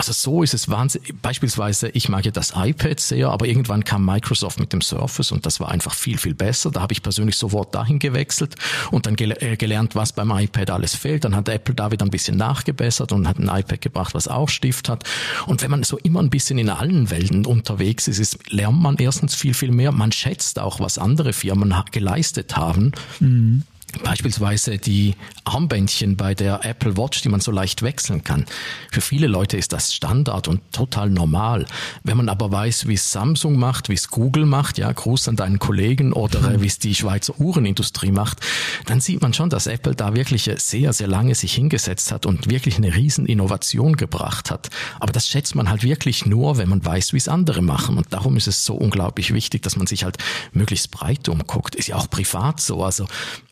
[0.00, 1.14] also so ist es wahnsinnig.
[1.20, 5.44] Beispielsweise, ich mag ja das iPad sehr, aber irgendwann kam Microsoft mit dem Surface und
[5.44, 6.70] das war einfach viel, viel besser.
[6.70, 8.54] Da habe ich persönlich sofort dahin gewechselt
[8.90, 11.24] und dann gel äh, gelernt, was beim iPad alles fehlt.
[11.24, 14.48] Dann hat Apple da wieder ein bisschen nachgebessert und hat ein iPad gebracht, was auch
[14.48, 15.04] Stift hat.
[15.44, 18.96] Und wenn man so immer ein bisschen in allen Welten unterwegs ist, ist lernt man
[18.96, 19.92] erstens viel, viel mehr.
[19.92, 22.92] Man schätzt auch, was andere Firmen geleistet haben.
[23.18, 23.64] Mhm.
[24.02, 28.46] Beispielsweise die Armbändchen bei der Apple Watch, die man so leicht wechseln kann.
[28.90, 31.66] Für viele Leute ist das Standard und total normal.
[32.04, 35.36] Wenn man aber weiß, wie es Samsung macht, wie es Google macht, ja, Gruß an
[35.36, 36.62] deinen Kollegen oder mhm.
[36.62, 38.40] wie es die Schweizer Uhrenindustrie macht,
[38.86, 42.50] dann sieht man schon, dass Apple da wirklich sehr, sehr lange sich hingesetzt hat und
[42.50, 44.70] wirklich eine riesen Innovation gebracht hat.
[44.98, 47.98] Aber das schätzt man halt wirklich nur, wenn man weiß, wie es andere machen.
[47.98, 50.18] Und darum ist es so unglaublich wichtig, dass man sich halt
[50.52, 51.74] möglichst breit umguckt.
[51.74, 52.84] Ist ja auch privat so.
[52.84, 53.06] Also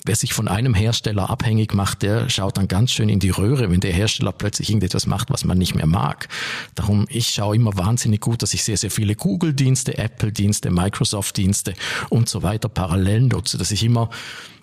[0.04, 3.70] wer sich von einem Hersteller abhängig macht, der schaut dann ganz schön in die Röhre,
[3.70, 6.28] wenn der Hersteller plötzlich irgendetwas macht, was man nicht mehr mag.
[6.74, 11.74] Darum, ich schaue immer wahnsinnig gut, dass ich sehr, sehr viele Google-Dienste, Apple-Dienste, Microsoft-Dienste
[12.08, 14.10] und so weiter parallel nutze, dass ich immer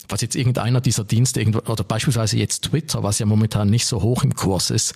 [0.07, 4.23] was jetzt irgendeiner dieser Dienste oder beispielsweise jetzt Twitter, was ja momentan nicht so hoch
[4.23, 4.93] im Kurs ist,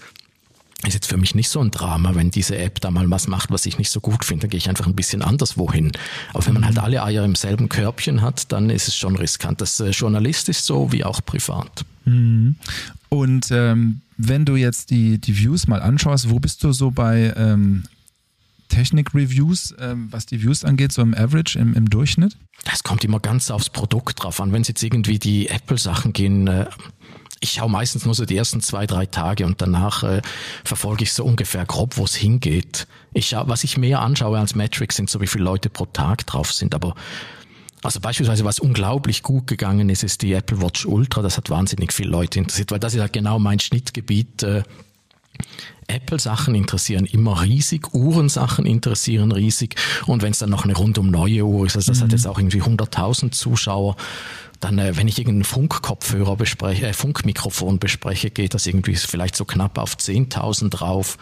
[0.88, 3.52] ist jetzt für mich nicht so ein Drama, wenn diese App da mal was macht,
[3.52, 5.92] was ich nicht so gut finde, dann gehe ich einfach ein bisschen anderswo hin.
[6.34, 6.84] Aber wenn man halt mhm.
[6.84, 9.60] alle Eier im selben Körbchen hat, dann ist es schon riskant.
[9.60, 11.86] Das äh, Journalist ist so wie auch privat.
[12.06, 12.56] Mhm.
[13.10, 17.34] Und ähm, wenn du jetzt die, die Views mal anschaust, wo bist du so bei
[17.36, 17.84] ähm,
[18.70, 22.38] Technik-Reviews, ähm, was die Views angeht, so im Average, im, im Durchschnitt?
[22.66, 24.52] Das kommt immer ganz aufs Produkt drauf an.
[24.54, 26.68] Wenn es jetzt irgendwie die Apple-Sachen gehen, äh,
[27.42, 30.22] ich schaue meistens nur so die ersten zwei, drei Tage und danach äh,
[30.64, 32.88] verfolge ich so ungefähr grob, wo es hingeht.
[33.14, 36.26] Ich schau, was ich mehr anschaue als Metrics sind so, wie viele Leute pro Tag
[36.26, 36.96] drauf sind, aber
[37.82, 41.22] also beispielsweise, was unglaublich gut gegangen ist, ist die Apple Watch Ultra.
[41.22, 44.44] Das hat wahnsinnig viele Leute interessiert, weil das ist halt genau mein Schnittgebiet.
[44.44, 44.64] Äh,
[45.88, 49.76] Apple-Sachen interessieren immer riesig, Uhrensachen interessieren riesig
[50.06, 52.04] und wenn es dann noch eine rundum neue Uhr ist, also das mhm.
[52.04, 53.96] hat jetzt auch irgendwie 100.000 Zuschauer,
[54.60, 59.46] dann, äh, wenn ich irgendeinen Funkkopfhörer bespreche, äh, Funkmikrofon bespreche, geht das irgendwie vielleicht so
[59.46, 61.18] knapp auf 10.000 drauf.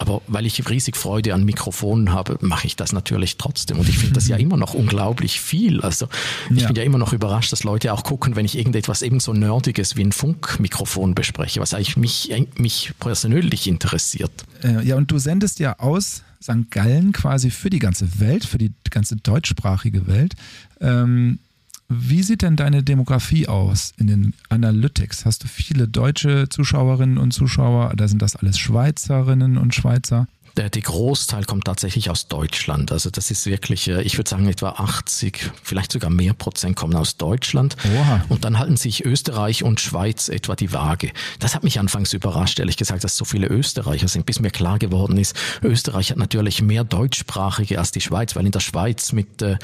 [0.00, 3.80] Aber weil ich riesig Freude an Mikrofonen habe, mache ich das natürlich trotzdem.
[3.80, 5.80] Und ich finde das ja immer noch unglaublich viel.
[5.80, 6.08] Also
[6.50, 6.68] ich ja.
[6.68, 9.96] bin ja immer noch überrascht, dass Leute auch gucken, wenn ich irgendetwas eben so Nerdiges
[9.96, 14.44] wie ein Funkmikrofon bespreche, was eigentlich mich, mich persönlich interessiert.
[14.62, 16.70] Äh, ja, und du sendest ja aus St.
[16.70, 20.34] Gallen quasi für die ganze Welt, für die ganze deutschsprachige Welt.
[20.80, 21.40] Ähm,
[21.88, 25.24] wie sieht denn deine Demografie aus in den Analytics?
[25.24, 27.90] Hast du viele deutsche Zuschauerinnen und Zuschauer?
[27.92, 30.28] Oder sind das alles Schweizerinnen und Schweizer?
[30.56, 32.92] Der, der Großteil kommt tatsächlich aus Deutschland.
[32.92, 36.94] Also das ist wirklich, äh, ich würde sagen, etwa 80, vielleicht sogar mehr Prozent kommen
[36.94, 37.76] aus Deutschland.
[37.96, 38.24] Oha.
[38.28, 41.12] Und dann halten sich Österreich und Schweiz etwa die Waage.
[41.38, 44.78] Das hat mich anfangs überrascht, ehrlich gesagt, dass so viele Österreicher sind, bis mir klar
[44.78, 49.42] geworden ist, Österreich hat natürlich mehr Deutschsprachige als die Schweiz, weil in der Schweiz mit
[49.42, 49.58] äh,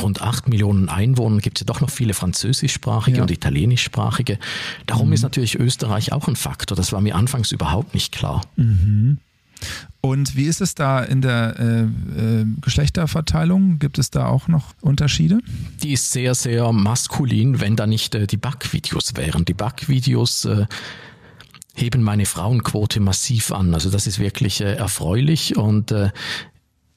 [0.00, 3.22] rund acht Millionen Einwohnern gibt es ja doch noch viele Französischsprachige ja.
[3.22, 4.38] und Italienischsprachige.
[4.86, 5.14] Darum mhm.
[5.14, 6.76] ist natürlich Österreich auch ein Faktor.
[6.76, 8.42] Das war mir anfangs überhaupt nicht klar.
[8.56, 9.18] Mhm.
[10.00, 13.78] Und wie ist es da in der äh, äh, Geschlechterverteilung?
[13.78, 15.40] Gibt es da auch noch Unterschiede?
[15.82, 19.44] Die ist sehr, sehr maskulin, wenn da nicht äh, die Backvideos wären.
[19.44, 20.66] Die Backvideos äh,
[21.74, 23.74] heben meine Frauenquote massiv an.
[23.74, 26.10] Also das ist wirklich äh, erfreulich und äh,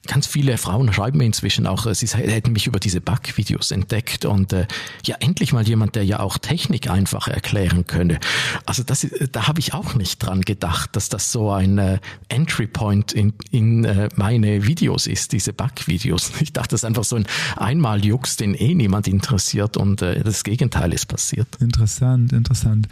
[0.06, 4.52] ganz viele Frauen schreiben mir inzwischen auch, sie hätten mich über diese Backvideos entdeckt und
[4.52, 4.66] äh,
[5.04, 8.18] ja endlich mal jemand, der ja auch Technik einfach erklären könne.
[8.66, 12.66] Also das, da habe ich auch nicht dran gedacht, dass das so ein äh, Entry
[12.66, 16.32] Point in, in äh, meine Videos ist, diese Backvideos.
[16.44, 20.44] Ich dachte, das ist einfach so ein Einmaljux, den eh niemand interessiert und äh, das
[20.44, 21.48] Gegenteil ist passiert.
[21.58, 22.86] Interessant, interessant.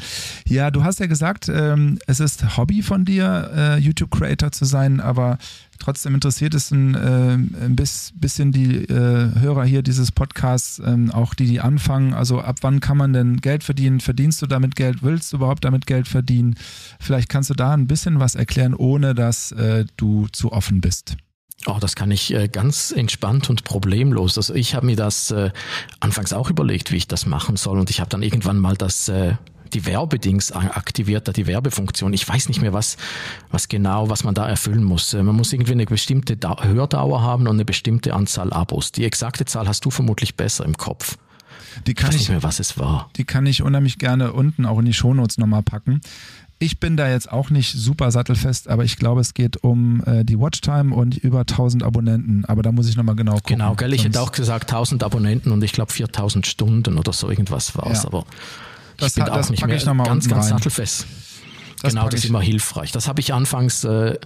[0.46, 4.64] Ja, du hast ja gesagt, ähm, es ist Hobby von dir, äh, YouTube Creator zu
[4.64, 5.38] sein, aber
[5.78, 11.34] trotzdem interessiert es einen äh, ein bisschen die äh, Hörer hier dieses Podcasts, äh, auch
[11.34, 14.00] die, die anfangen, also ab wann kann man denn Geld verdienen?
[14.00, 15.02] Verdienst du damit Geld?
[15.02, 16.56] Willst du überhaupt damit Geld verdienen?
[17.00, 21.16] Vielleicht kannst du da ein bisschen was erklären, ohne dass äh, du zu offen bist.
[21.66, 24.36] Oh, das kann ich äh, ganz entspannt und problemlos.
[24.36, 25.50] Also ich habe mir das äh,
[26.00, 27.78] anfangs auch überlegt, wie ich das machen soll.
[27.78, 29.34] Und ich habe dann irgendwann mal das äh,
[29.74, 32.12] die Werbedings aktiviert, die Werbefunktion.
[32.12, 32.96] Ich weiß nicht mehr, was,
[33.50, 35.14] was genau, was man da erfüllen muss.
[35.14, 38.92] Äh, man muss irgendwie eine bestimmte Hördauer haben und eine bestimmte Anzahl Abos.
[38.92, 41.16] Die exakte Zahl hast du vermutlich besser im Kopf.
[41.86, 43.10] Die kann ich weiß nicht mehr, was es war.
[43.16, 46.00] Die kann ich unheimlich gerne unten auch in die Shownotes nochmal packen.
[46.58, 50.24] Ich bin da jetzt auch nicht super sattelfest, aber ich glaube, es geht um äh,
[50.24, 52.44] die Watchtime und über 1000 Abonnenten.
[52.44, 53.58] Aber da muss ich nochmal genau gucken.
[53.58, 57.28] Genau, gell, ich hätte auch gesagt 1000 Abonnenten und ich glaube 4000 Stunden oder so
[57.28, 58.02] irgendwas war es.
[58.02, 58.08] Ja.
[58.08, 58.24] Aber
[59.02, 61.06] das, ich bin das auch nicht mehr ganz, ganz sattelfest.
[61.82, 62.92] Das genau, das ist immer hilfreich.
[62.92, 64.16] Das habe ich anfangs äh,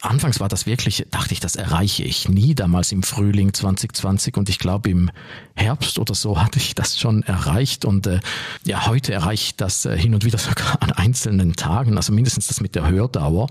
[0.00, 4.48] anfangs war das wirklich, dachte ich, das erreiche ich nie damals im Frühling 2020 und
[4.48, 5.10] ich glaube im
[5.54, 8.20] Herbst oder so hatte ich das schon erreicht und äh,
[8.64, 12.46] ja, heute erreiche ich das äh, hin und wieder sogar an einzelnen Tagen, also mindestens
[12.46, 13.48] das mit der Hördauer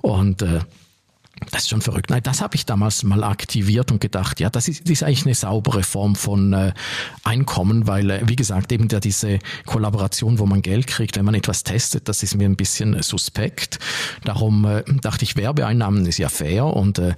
[0.00, 0.60] und äh,
[1.50, 2.10] das ist schon verrückt.
[2.10, 5.26] Nein, das habe ich damals mal aktiviert und gedacht, ja, das ist, das ist eigentlich
[5.26, 6.72] eine saubere Form von äh,
[7.24, 11.34] Einkommen, weil, äh, wie gesagt, eben der, diese Kollaboration, wo man Geld kriegt, wenn man
[11.34, 13.78] etwas testet, das ist mir ein bisschen äh, suspekt.
[14.24, 17.14] Darum äh, dachte ich, Werbeeinnahmen ist ja fair und äh,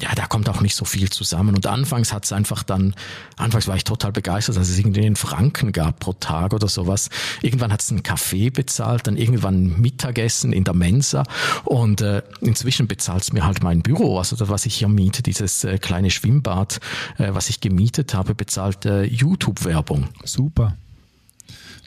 [0.00, 1.54] ja, da kommt auch nicht so viel zusammen.
[1.54, 2.94] Und anfangs hat es einfach dann,
[3.36, 7.10] anfangs war ich total begeistert, dass es irgendwie einen Franken gab pro Tag oder sowas.
[7.42, 11.24] Irgendwann hat es einen Kaffee bezahlt, dann irgendwann Mittagessen in der Mensa
[11.64, 15.22] und äh, inzwischen bezahlt es mir halt mein Büro, also das, was ich hier miete,
[15.22, 16.80] dieses äh, kleine Schwimmbad,
[17.18, 20.08] äh, was ich gemietet habe, bezahlt äh, YouTube-Werbung.
[20.24, 20.76] Super.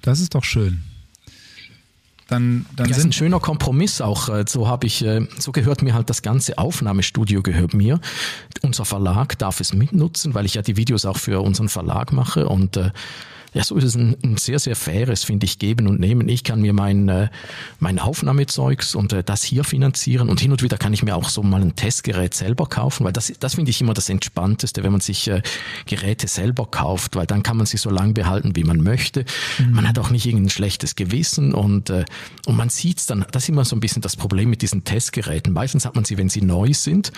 [0.04, 0.84] Das ist doch schön
[2.28, 4.30] dann, dann das ist ein schöner Kompromiss auch.
[4.30, 8.00] Äh, so habe ich, äh, so gehört mir halt das ganze Aufnahmestudio gehört mir.
[8.62, 12.48] Unser Verlag darf es mitnutzen, weil ich ja die Videos auch für unseren Verlag mache
[12.48, 12.92] und äh,
[13.56, 16.28] ja, so ist es ein, ein sehr, sehr faires, finde ich, Geben und Nehmen.
[16.28, 17.30] Ich kann mir mein, äh,
[17.80, 21.30] mein Aufnahmezeugs und äh, das hier finanzieren und hin und wieder kann ich mir auch
[21.30, 24.92] so mal ein Testgerät selber kaufen, weil das, das finde ich immer das Entspannteste, wenn
[24.92, 25.42] man sich äh,
[25.86, 29.24] Geräte selber kauft, weil dann kann man sie so lang behalten, wie man möchte.
[29.58, 29.72] Mhm.
[29.72, 32.04] Man hat auch nicht irgendein schlechtes Gewissen und, äh,
[32.46, 35.54] und man sieht's dann, das ist immer so ein bisschen das Problem mit diesen Testgeräten.
[35.54, 37.14] Meistens hat man sie, wenn sie neu sind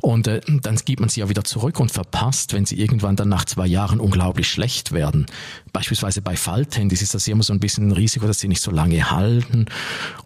[0.00, 3.28] und äh, dann gibt man sie ja wieder zurück und verpasst, wenn sie irgendwann dann
[3.28, 5.26] nach zwei Jahren unglaublich schlecht werden.
[5.72, 8.70] Beispielsweise bei Falthandys ist das immer so ein bisschen ein Risiko, dass sie nicht so
[8.70, 9.66] lange halten.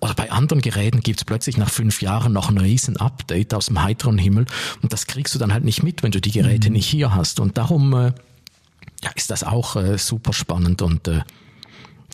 [0.01, 3.67] Oder bei anderen Geräten gibt es plötzlich nach fünf Jahren noch ein riesen Update aus
[3.67, 4.47] dem heiteren Himmel
[4.83, 6.75] und das kriegst du dann halt nicht mit, wenn du die Geräte mhm.
[6.75, 7.39] nicht hier hast.
[7.39, 8.13] Und darum äh,
[9.03, 11.21] ja, ist das auch äh, super spannend und äh,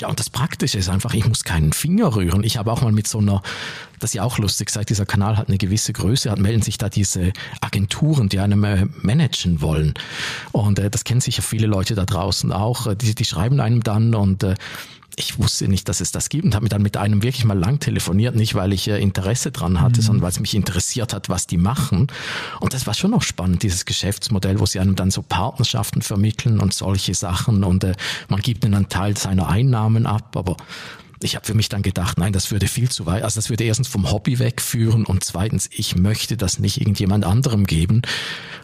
[0.02, 2.42] ja, und das Praktische ist einfach, ich muss keinen Finger rühren.
[2.42, 3.40] Ich habe auch mal mit so einer,
[4.00, 6.76] das ist ja auch lustig, seit dieser Kanal hat eine gewisse Größe hat, melden sich
[6.76, 9.94] da diese Agenturen, die einem äh, managen wollen.
[10.50, 12.88] Und äh, das kennen sicher viele Leute da draußen auch.
[12.88, 14.56] Äh, die, die schreiben einem dann und äh,
[15.16, 17.58] ich wusste nicht, dass es das gibt und habe mir dann mit einem wirklich mal
[17.58, 20.04] lang telefoniert, nicht weil ich äh, Interesse dran hatte, mhm.
[20.04, 22.06] sondern weil es mich interessiert hat, was die machen.
[22.60, 26.60] Und das war schon noch spannend, dieses Geschäftsmodell, wo sie einem dann so Partnerschaften vermitteln
[26.60, 27.94] und solche Sachen und äh,
[28.28, 30.56] man gibt einen Teil seiner Einnahmen ab, aber
[31.24, 33.64] ich habe für mich dann gedacht, nein, das würde viel zu weit, also das würde
[33.64, 38.02] erstens vom Hobby wegführen und zweitens, ich möchte das nicht irgendjemand anderem geben.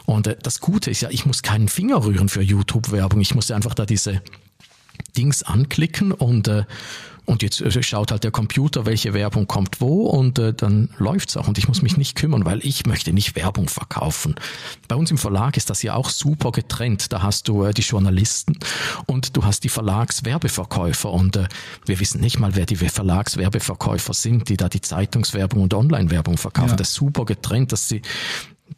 [0.07, 3.21] Und äh, das Gute ist ja, ich muss keinen Finger rühren für YouTube-Werbung.
[3.21, 4.23] Ich muss einfach da diese
[5.17, 6.65] Dings anklicken und äh,
[7.29, 11.37] und jetzt äh, schaut halt der Computer, welche Werbung kommt wo und äh, dann läuft's
[11.37, 11.47] auch.
[11.47, 14.35] Und ich muss mich nicht kümmern, weil ich möchte nicht Werbung verkaufen.
[14.89, 17.13] Bei uns im Verlag ist das ja auch super getrennt.
[17.13, 18.59] Da hast du äh, die Journalisten
[19.05, 21.11] und du hast die Verlagswerbeverkäufer.
[21.13, 21.49] Und äh,
[21.85, 26.71] wir wissen nicht mal, wer die Verlagswerbeverkäufer sind, die da die Zeitungswerbung und Online-Werbung verkaufen.
[26.71, 26.77] Ja.
[26.77, 28.01] Das ist super getrennt, dass sie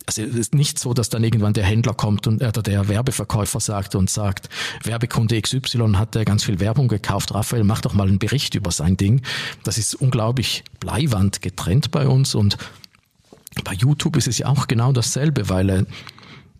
[0.06, 3.60] also es ist nicht so, dass dann irgendwann der Händler kommt und oder der Werbeverkäufer
[3.60, 4.48] sagt und sagt,
[4.82, 8.96] Werbekunde XY hat ganz viel Werbung gekauft, Raphael, mach doch mal einen Bericht über sein
[8.96, 9.22] Ding.
[9.62, 12.56] Das ist unglaublich bleiwand getrennt bei uns und
[13.64, 15.84] bei YouTube ist es ja auch genau dasselbe, weil äh,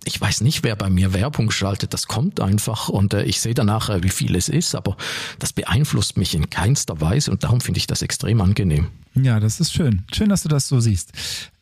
[0.05, 3.55] ich weiß nicht, wer bei mir Werbung schaltet, das kommt einfach und äh, ich sehe
[3.55, 4.97] danach, äh, wie viel es ist, aber
[5.39, 8.89] das beeinflusst mich in keinster Weise und darum finde ich das extrem angenehm.
[9.15, 10.03] Ja, das ist schön.
[10.13, 11.13] Schön, dass du das so siehst.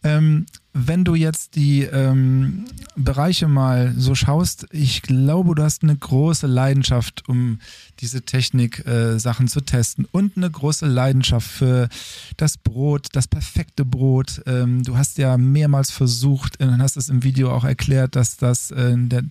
[0.03, 0.47] Ähm,
[0.87, 6.47] wenn du jetzt die ähm, Bereiche mal so schaust, ich glaube, du hast eine große
[6.47, 7.59] Leidenschaft, um
[8.01, 11.89] diese Technik-Sachen äh, zu testen und eine große Leidenschaft für
[12.37, 14.43] das Brot, das perfekte Brot.
[14.47, 18.71] Ähm, du hast ja mehrmals versucht, und hast es im Video auch erklärt, dass das
[18.71, 19.25] äh, der,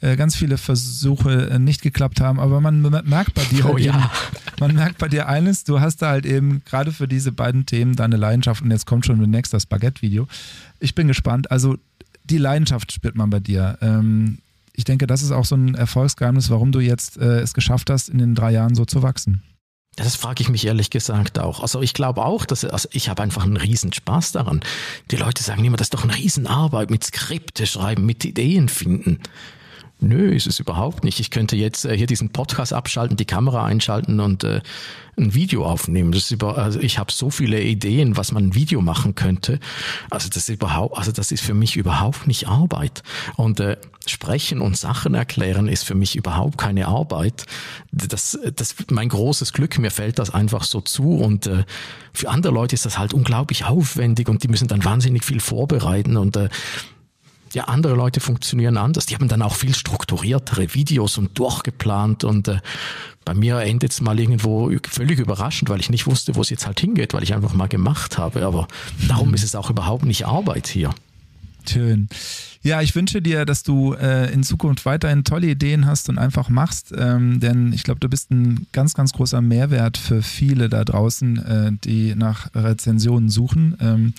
[0.00, 2.40] äh, ganz viele Versuche äh, nicht geklappt haben.
[2.40, 3.94] Aber man merkt bei dir, oh, halt ja.
[3.94, 4.04] eben,
[4.58, 7.96] man merkt bei dir eines, du hast da halt eben gerade für diese beiden Themen
[7.96, 10.26] deine Leidenschaft und jetzt kommt schon demnächst das Baguette-Video.
[10.78, 11.50] Ich bin gespannt.
[11.50, 11.76] Also
[12.24, 13.78] die Leidenschaft spürt man bei dir.
[13.80, 14.38] Ähm,
[14.74, 18.08] ich denke, das ist auch so ein Erfolgsgeheimnis, warum du jetzt äh, es geschafft hast,
[18.08, 19.42] in den drei Jahren so zu wachsen.
[19.96, 21.60] Das frage ich mich ehrlich gesagt auch.
[21.60, 24.60] Also ich glaube auch, dass also ich habe einfach einen riesen Spaß daran.
[25.10, 29.18] Die Leute sagen immer, das ist doch eine Riesenarbeit mit Skripte schreiben, mit Ideen finden.
[30.00, 31.20] Nö, ist es überhaupt nicht.
[31.20, 34.62] Ich könnte jetzt äh, hier diesen Podcast abschalten, die Kamera einschalten und äh,
[35.18, 36.12] ein Video aufnehmen.
[36.12, 39.60] Das ist über, also ich habe so viele Ideen, was man ein Video machen könnte.
[40.08, 43.02] Also das ist überhaupt, also das ist für mich überhaupt nicht Arbeit.
[43.36, 47.44] Und äh, sprechen und Sachen erklären ist für mich überhaupt keine Arbeit.
[47.92, 49.78] Das, das mein großes Glück.
[49.78, 51.64] Mir fällt das einfach so zu und äh,
[52.12, 56.16] für andere Leute ist das halt unglaublich aufwendig und die müssen dann wahnsinnig viel vorbereiten
[56.16, 56.48] und äh,
[57.52, 59.06] ja, andere Leute funktionieren anders.
[59.06, 62.58] Die haben dann auch viel strukturiertere Videos und durchgeplant und äh,
[63.24, 66.66] bei mir endet es mal irgendwo völlig überraschend, weil ich nicht wusste, wo es jetzt
[66.66, 68.44] halt hingeht, weil ich einfach mal gemacht habe.
[68.44, 68.66] Aber
[69.08, 70.90] darum ist es auch überhaupt nicht Arbeit hier.
[71.68, 72.08] Schön.
[72.62, 76.50] Ja, ich wünsche dir, dass du äh, in Zukunft weiterhin tolle Ideen hast und einfach
[76.50, 80.84] machst, ähm, denn ich glaube, du bist ein ganz, ganz großer Mehrwert für viele da
[80.84, 84.12] draußen, äh, die nach Rezensionen suchen ähm,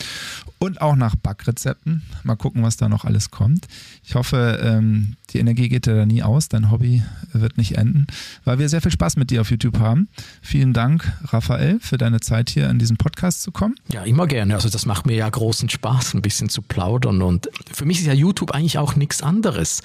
[0.57, 2.01] und auch nach Backrezepten.
[2.23, 3.67] Mal gucken, was da noch alles kommt.
[4.03, 8.07] Ich hoffe, ähm, die Energie geht dir da nie aus, dein Hobby wird nicht enden,
[8.43, 10.09] weil wir sehr viel Spaß mit dir auf YouTube haben.
[10.41, 13.75] Vielen Dank, Raphael, für deine Zeit hier in diesen Podcast zu kommen.
[13.89, 14.55] Ja, immer gerne.
[14.55, 18.07] Also das macht mir ja großen Spaß, ein bisschen zu plaudern und für mich ist
[18.07, 19.81] ja YouTube eigentlich auch nichts anderes.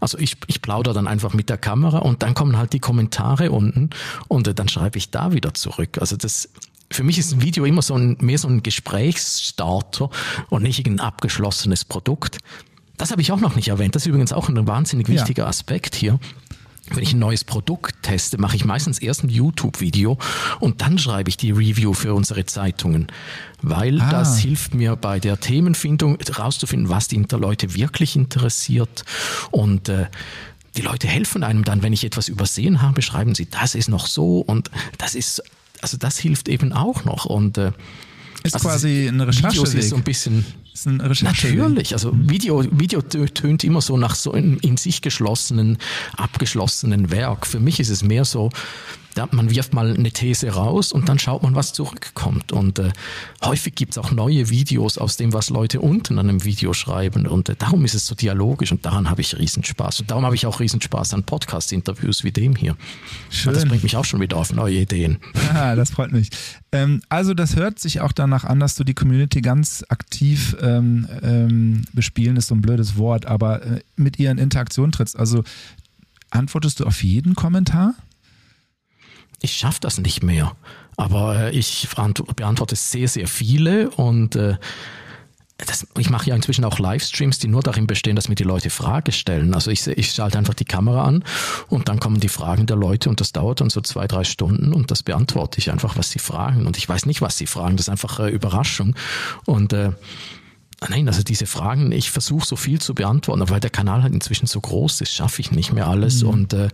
[0.00, 3.50] Also ich, ich plaudere dann einfach mit der Kamera und dann kommen halt die Kommentare
[3.50, 3.90] unten
[4.28, 5.98] und äh, dann schreibe ich da wieder zurück.
[6.00, 6.48] Also das,
[6.90, 10.10] für mich ist ein Video immer so ein, mehr so ein Gesprächsstarter
[10.48, 12.38] und nicht ein abgeschlossenes Produkt.
[12.96, 13.94] Das habe ich auch noch nicht erwähnt.
[13.94, 15.48] Das ist übrigens auch ein wahnsinnig wichtiger ja.
[15.48, 16.18] Aspekt hier.
[16.92, 20.18] Wenn ich ein neues Produkt teste, mache ich meistens erst ein YouTube-Video
[20.58, 23.06] und dann schreibe ich die Review für unsere Zeitungen,
[23.62, 24.10] weil ah.
[24.10, 29.04] das hilft mir bei der Themenfindung herauszufinden, was die Leute wirklich interessiert.
[29.50, 30.06] Und äh,
[30.76, 34.06] die Leute helfen einem dann, wenn ich etwas übersehen habe, schreiben sie, das ist noch
[34.06, 35.42] so und das ist,
[35.80, 37.24] also das hilft eben auch noch.
[37.24, 37.72] Und äh,
[38.42, 39.56] ist also quasi eine Recherche.
[39.56, 40.44] Videos ist so ein bisschen.
[40.72, 41.92] Ist ein Natürlich.
[41.92, 45.78] Also Video, Video tönt immer so nach so in, in sich geschlossenen,
[46.16, 47.46] abgeschlossenen Werk.
[47.46, 48.50] Für mich ist es mehr so,
[49.16, 52.52] ja, man wirft mal eine These raus und dann schaut man, was zurückkommt.
[52.52, 52.90] Und äh,
[53.42, 57.26] häufig gibt es auch neue Videos aus dem, was Leute unten an einem Video schreiben.
[57.26, 60.00] Und äh, darum ist es so dialogisch und daran habe ich Riesenspaß.
[60.00, 62.76] Und darum habe ich auch Riesenspaß an Podcast-Interviews wie dem hier.
[63.30, 63.54] Schön.
[63.54, 65.18] das bringt mich auch schon wieder auf neue Ideen.
[65.52, 66.30] Ja, das freut mich.
[66.72, 71.08] Ähm, also das hört sich auch danach an, dass du die Community ganz aktiv ähm,
[71.22, 75.18] ähm, bespielen, ist so ein blödes Wort, aber äh, mit ihr in Interaktion trittst.
[75.18, 75.42] Also
[76.30, 77.94] antwortest du auf jeden Kommentar?
[79.40, 80.56] Ich schaffe das nicht mehr.
[80.96, 84.56] Aber äh, ich beantworte sehr, sehr viele und äh,
[85.66, 88.70] das, ich mache ja inzwischen auch Livestreams, die nur darin bestehen, dass mir die Leute
[88.70, 89.54] Fragen stellen.
[89.54, 91.24] Also ich, ich schalte einfach die Kamera an
[91.68, 94.72] und dann kommen die Fragen der Leute und das dauert dann so zwei, drei Stunden
[94.72, 96.66] und das beantworte ich einfach, was sie fragen.
[96.66, 97.76] Und ich weiß nicht, was sie fragen.
[97.76, 98.94] Das ist einfach äh, Überraschung.
[99.46, 99.92] Und äh,
[100.88, 104.14] Nein, also diese Fragen, ich versuche so viel zu beantworten, aber weil der Kanal halt
[104.14, 106.22] inzwischen so groß ist, schaffe ich nicht mehr alles.
[106.22, 106.28] Mhm.
[106.30, 106.68] Und äh,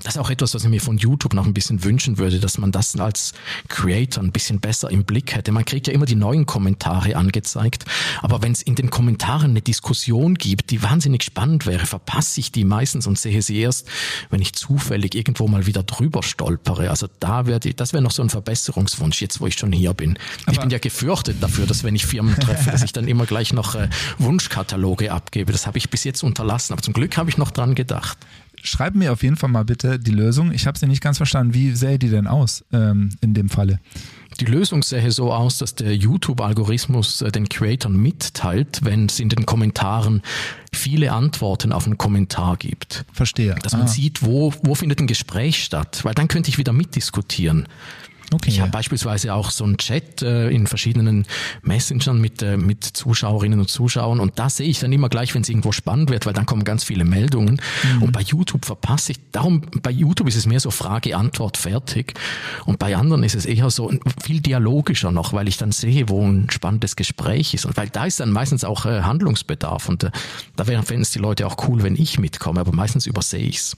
[0.00, 2.58] das ist auch etwas, was ich mir von YouTube noch ein bisschen wünschen würde, dass
[2.58, 3.34] man das als
[3.68, 5.52] Creator ein bisschen besser im Blick hätte.
[5.52, 7.84] Man kriegt ja immer die neuen Kommentare angezeigt,
[8.22, 12.52] aber wenn es in den Kommentaren eine Diskussion gibt, die wahnsinnig spannend wäre, verpasse ich
[12.52, 13.86] die meistens und sehe sie erst,
[14.30, 16.90] wenn ich zufällig irgendwo mal wieder drüber stolpere.
[16.90, 20.18] Also da wäre das wäre noch so ein Verbesserungswunsch, jetzt wo ich schon hier bin.
[20.44, 23.26] Aber ich bin ja gefürchtet dafür, dass wenn ich Firmen treffe, dass ich dann immer
[23.26, 25.52] gleich noch äh, Wunschkataloge abgebe.
[25.52, 28.18] Das habe ich bis jetzt unterlassen, aber zum Glück habe ich noch dran gedacht
[28.62, 30.52] schreib mir auf jeden Fall mal bitte die Lösung.
[30.52, 31.52] Ich habe sie nicht ganz verstanden.
[31.54, 33.80] Wie sähe die denn aus ähm, in dem Falle?
[34.40, 39.28] Die Lösung sähe so aus, dass der YouTube-Algorithmus äh, den Creatoren mitteilt, wenn es in
[39.28, 40.22] den Kommentaren
[40.72, 43.04] viele Antworten auf einen Kommentar gibt.
[43.12, 43.54] Verstehe.
[43.62, 43.88] Dass man ah.
[43.88, 47.68] sieht, wo, wo findet ein Gespräch statt, weil dann könnte ich wieder mitdiskutieren.
[48.32, 48.50] Okay.
[48.50, 51.26] Ich habe beispielsweise auch so einen Chat äh, in verschiedenen
[51.62, 55.42] Messengern mit, äh, mit Zuschauerinnen und Zuschauern und da sehe ich dann immer gleich, wenn
[55.42, 57.60] es irgendwo spannend wird, weil dann kommen ganz viele Meldungen
[57.96, 58.02] mhm.
[58.02, 62.14] und bei YouTube verpasse ich, darum bei YouTube ist es mehr so Frage, Antwort, fertig
[62.64, 63.92] und bei anderen ist es eher so
[64.22, 68.06] viel dialogischer noch, weil ich dann sehe, wo ein spannendes Gespräch ist und weil da
[68.06, 70.10] ist dann meistens auch äh, Handlungsbedarf und äh,
[70.56, 73.76] da wären es die Leute auch cool, wenn ich mitkomme, aber meistens übersehe ich es.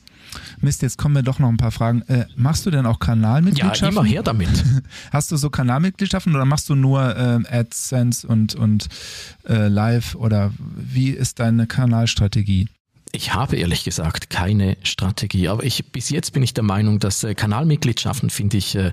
[0.61, 2.03] Mist, jetzt kommen mir doch noch ein paar Fragen.
[2.03, 3.85] Äh, machst du denn auch Kanalmitgliedschaften?
[3.85, 4.49] Ja, immer her damit.
[5.12, 8.89] Hast du so Kanalmitgliedschaften oder machst du nur äh, AdSense und, und
[9.49, 12.68] äh, Live oder wie ist deine Kanalstrategie?
[13.12, 17.22] Ich habe ehrlich gesagt keine Strategie, aber ich, bis jetzt bin ich der Meinung, dass
[17.22, 18.93] äh, Kanalmitgliedschaften finde ich äh,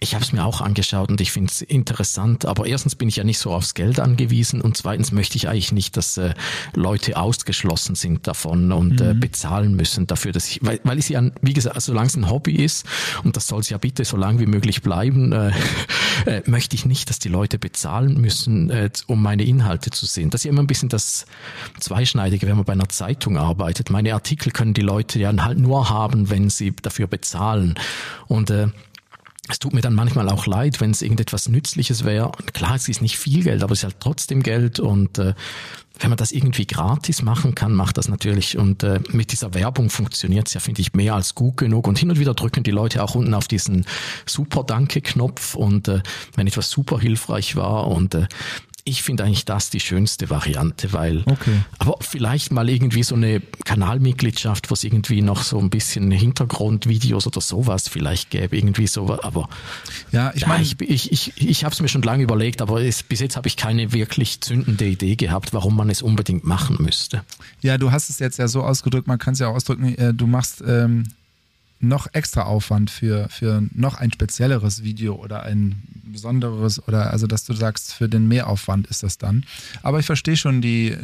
[0.00, 3.16] ich habe es mir auch angeschaut und ich finde es interessant, aber erstens bin ich
[3.16, 6.34] ja nicht so aufs Geld angewiesen und zweitens möchte ich eigentlich nicht, dass äh,
[6.74, 9.10] Leute ausgeschlossen sind davon und äh, mhm.
[9.10, 12.30] äh, bezahlen müssen dafür, dass ich, weil, weil es ja, wie gesagt, solange es ein
[12.30, 12.86] Hobby ist
[13.24, 15.52] und das soll es ja bitte so lange wie möglich bleiben, äh,
[16.26, 20.30] äh, möchte ich nicht, dass die Leute bezahlen müssen, äh, um meine Inhalte zu sehen.
[20.30, 21.26] Das ist ja immer ein bisschen das
[21.80, 23.90] Zweischneidige, wenn man bei einer Zeitung arbeitet.
[23.90, 27.74] Meine Artikel können die Leute ja halt nur haben, wenn sie dafür bezahlen
[28.26, 28.68] und äh,
[29.48, 32.32] es tut mir dann manchmal auch leid, wenn es irgendetwas Nützliches wäre.
[32.52, 35.34] Klar, es ist nicht viel Geld, aber es ist halt trotzdem Geld und äh,
[35.98, 38.58] wenn man das irgendwie gratis machen kann, macht das natürlich.
[38.58, 41.86] Und äh, mit dieser Werbung funktioniert es ja, finde ich, mehr als gut genug.
[41.86, 43.86] Und hin und wieder drücken die Leute auch unten auf diesen
[44.26, 46.02] Super-Danke-Knopf und äh,
[46.34, 48.26] wenn etwas super hilfreich war und äh,
[48.88, 51.60] ich finde eigentlich das die schönste Variante, weil okay.
[51.78, 57.26] aber vielleicht mal irgendwie so eine Kanalmitgliedschaft, wo es irgendwie noch so ein bisschen Hintergrundvideos
[57.26, 59.48] oder sowas vielleicht gäbe, irgendwie so, aber
[60.12, 63.02] ja, ich meine, ich, ich, ich, ich habe es mir schon lange überlegt, aber es,
[63.02, 67.24] bis jetzt habe ich keine wirklich zündende Idee gehabt, warum man es unbedingt machen müsste.
[67.62, 70.14] Ja, du hast es jetzt ja so ausgedrückt, man kann es ja auch ausdrücken, äh,
[70.14, 71.08] du machst ähm,
[71.86, 77.44] noch extra Aufwand für, für noch ein spezielleres Video oder ein besonderes oder also dass
[77.44, 79.44] du sagst, für den Mehraufwand ist das dann.
[79.82, 80.96] Aber ich verstehe schon die,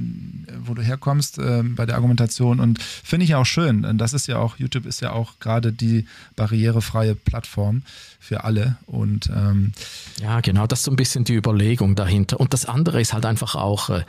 [0.64, 3.99] wo du herkommst äh, bei der Argumentation und finde ich auch schön.
[3.99, 6.07] Das ist ja auch, YouTube ist ja auch gerade die
[6.37, 7.83] barrierefreie Plattform
[8.18, 8.76] für alle.
[8.87, 9.72] Und ähm,
[10.20, 12.41] ja, genau, das ist so ein bisschen die Überlegung dahinter.
[12.41, 14.05] Und das andere ist halt einfach auch, äh,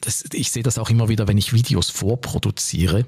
[0.00, 3.04] das, ich sehe das auch immer wieder, wenn ich Videos vorproduziere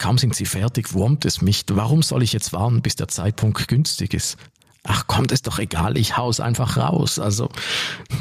[0.00, 1.64] Kaum sind sie fertig, wurmt es mich.
[1.68, 4.38] Warum soll ich jetzt warten, bis der Zeitpunkt günstig ist?
[4.82, 7.18] Ach, kommt es doch egal, ich hau's einfach raus.
[7.18, 7.50] Also,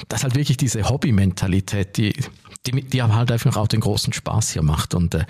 [0.09, 2.13] das ist halt wirklich diese Hobby-Mentalität, die,
[2.67, 4.93] die, die aber halt einfach auch den großen Spaß hier macht.
[4.93, 5.25] Und äh,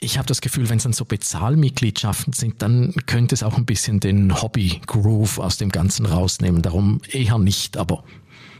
[0.00, 3.66] ich habe das Gefühl, wenn es dann so Bezahlmitgliedschaften sind, dann könnte es auch ein
[3.66, 6.62] bisschen den Hobby-Groove aus dem Ganzen rausnehmen.
[6.62, 8.02] Darum eher nicht, aber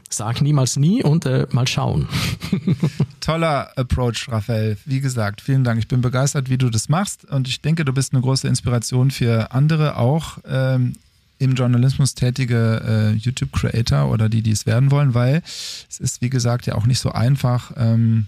[0.09, 2.09] Sag niemals nie und äh, mal schauen.
[3.20, 4.76] Toller Approach, Raphael.
[4.84, 5.78] Wie gesagt, vielen Dank.
[5.80, 9.11] Ich bin begeistert, wie du das machst und ich denke, du bist eine große Inspiration
[9.11, 10.94] für andere auch ähm,
[11.38, 16.30] im Journalismus tätige äh, YouTube-Creator oder die, die es werden wollen, weil es ist, wie
[16.30, 18.26] gesagt, ja auch nicht so einfach, ähm,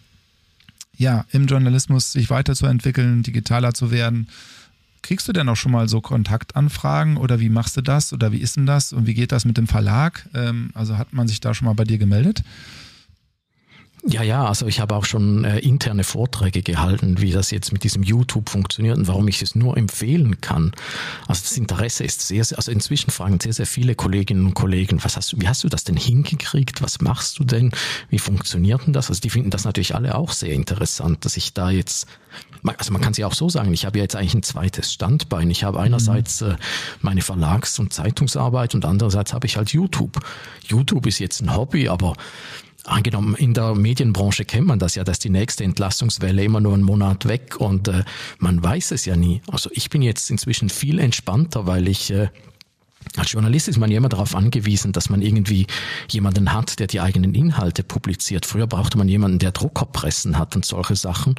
[0.96, 4.28] ja, im Journalismus sich weiterzuentwickeln, digitaler zu werden
[5.02, 8.38] Kriegst du denn auch schon mal so Kontaktanfragen oder wie machst du das oder wie
[8.38, 10.28] ist denn das und wie geht das mit dem Verlag?
[10.34, 12.42] Ähm, also hat man sich da schon mal bei dir gemeldet?
[14.10, 17.84] Ja, ja, also ich habe auch schon äh, interne Vorträge gehalten, wie das jetzt mit
[17.84, 20.72] diesem YouTube funktioniert und warum ich es nur empfehlen kann.
[21.26, 25.04] Also das Interesse ist sehr, sehr also inzwischen fragen sehr, sehr viele Kolleginnen und Kollegen,
[25.04, 26.80] was hast du, wie hast du das denn hingekriegt?
[26.80, 27.70] Was machst du denn?
[28.08, 29.10] Wie funktioniert denn das?
[29.10, 32.06] Also die finden das natürlich alle auch sehr interessant, dass ich da jetzt,
[32.62, 35.50] also man kann sich auch so sagen, ich habe ja jetzt eigentlich ein zweites Standbein.
[35.50, 36.56] Ich habe einerseits äh,
[37.02, 40.18] meine Verlags- und Zeitungsarbeit und andererseits habe ich halt YouTube.
[40.66, 42.14] YouTube ist jetzt ein Hobby, aber
[42.88, 46.82] angenommen, in der Medienbranche kennt man das ja, dass die nächste Entlastungswelle immer nur einen
[46.82, 48.04] Monat weg und äh,
[48.38, 49.42] man weiß es ja nie.
[49.50, 52.28] Also ich bin jetzt inzwischen viel entspannter, weil ich äh,
[53.16, 55.66] als Journalist ist man ja immer darauf angewiesen, dass man irgendwie
[56.10, 58.46] jemanden hat, der die eigenen Inhalte publiziert.
[58.46, 61.34] Früher brauchte man jemanden, der Druckerpressen hat und solche Sachen.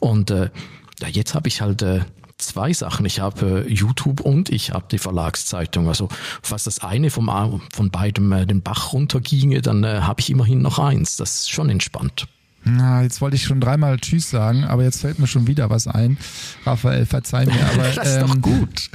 [0.00, 0.50] Und äh,
[1.00, 2.00] ja, jetzt habe ich halt äh,
[2.42, 3.06] zwei Sachen.
[3.06, 5.88] Ich habe äh, YouTube und ich habe die Verlagszeitung.
[5.88, 6.08] Also
[6.42, 7.30] falls das eine vom,
[7.72, 11.16] von beidem äh, den Bach runterginge, dann äh, habe ich immerhin noch eins.
[11.16, 12.26] Das ist schon entspannt.
[12.64, 15.88] Na, jetzt wollte ich schon dreimal Tschüss sagen, aber jetzt fällt mir schon wieder was
[15.88, 16.16] ein.
[16.64, 18.90] Raphael, verzeih mir, aber das ist ähm, doch gut.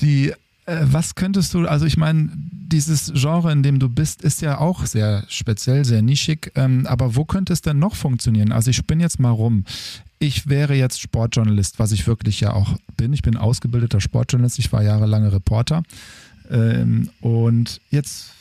[0.00, 0.32] Die
[0.66, 2.30] äh, was könntest du, also ich meine,
[2.66, 7.16] dieses Genre, in dem du bist, ist ja auch sehr speziell, sehr nischig, ähm, aber
[7.16, 8.52] wo könnte es denn noch funktionieren?
[8.52, 9.64] Also ich spinne jetzt mal rum
[10.24, 13.12] ich wäre jetzt Sportjournalist, was ich wirklich ja auch bin.
[13.12, 15.82] Ich bin ausgebildeter Sportjournalist, ich war jahrelange Reporter.
[16.50, 18.32] Ähm, und jetzt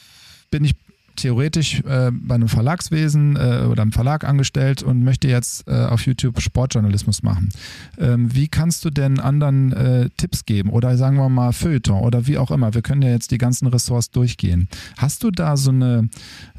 [0.50, 0.74] bin ich
[1.16, 6.06] theoretisch äh, bei einem Verlagswesen äh, oder einem Verlag angestellt und möchte jetzt äh, auf
[6.06, 7.50] YouTube Sportjournalismus machen.
[7.98, 12.28] Ähm, wie kannst du denn anderen äh, Tipps geben oder sagen wir mal Feuilleton oder
[12.28, 12.74] wie auch immer?
[12.74, 14.68] Wir können ja jetzt die ganzen Ressorts durchgehen.
[14.98, 16.10] Hast du da so eine,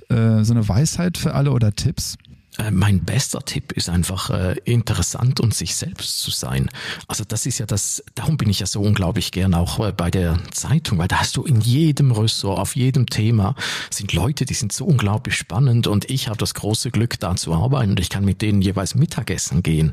[0.09, 2.17] äh, so eine Weisheit für alle oder Tipps?
[2.59, 6.71] Äh, mein bester Tipp ist einfach äh, interessant und sich selbst zu sein.
[7.09, 10.11] Also das ist ja das, darum bin ich ja so unglaublich gern auch äh, bei
[10.11, 13.57] der Zeitung, weil da hast du in jedem Ressort, auf jedem Thema
[13.91, 17.53] sind Leute, die sind so unglaublich spannend und ich habe das große Glück, da zu
[17.55, 19.93] arbeiten und ich kann mit denen jeweils Mittagessen gehen.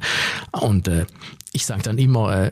[0.51, 1.05] Und äh,
[1.53, 2.51] ich sage dann immer, äh,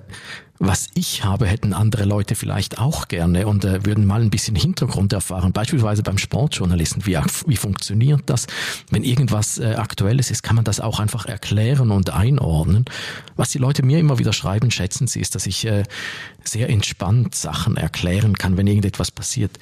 [0.60, 4.58] was ich habe, hätten andere Leute vielleicht auch gerne und äh, würden mal ein bisschen
[4.58, 5.54] Hintergrund erfahren.
[5.54, 7.06] Beispielsweise beim Sportjournalisten.
[7.06, 8.46] Wie, wie funktioniert das?
[8.92, 12.84] Wenn irgendwas äh, Aktuelles ist, kann man das auch einfach erklären und einordnen.
[13.38, 15.84] Was die Leute mir immer wieder schreiben, schätzen sie, ist, dass ich äh,
[16.44, 19.58] sehr entspannt Sachen erklären kann, wenn irgendetwas passiert.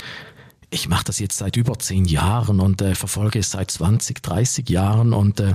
[0.71, 4.67] Ich mache das jetzt seit über zehn Jahren und äh, verfolge es seit 20, 30
[4.67, 5.53] Jahren und äh,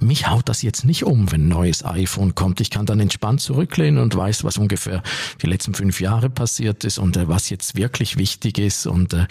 [0.00, 2.60] mich haut das jetzt nicht um, wenn ein neues iPhone kommt.
[2.60, 5.02] Ich kann dann entspannt zurücklehnen und weiß, was ungefähr
[5.42, 9.26] die letzten fünf Jahre passiert ist und äh, was jetzt wirklich wichtig ist und äh,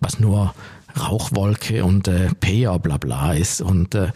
[0.00, 0.54] was nur
[0.98, 3.60] Rauchwolke und äh, PA bla bla ist.
[3.60, 4.08] Und äh,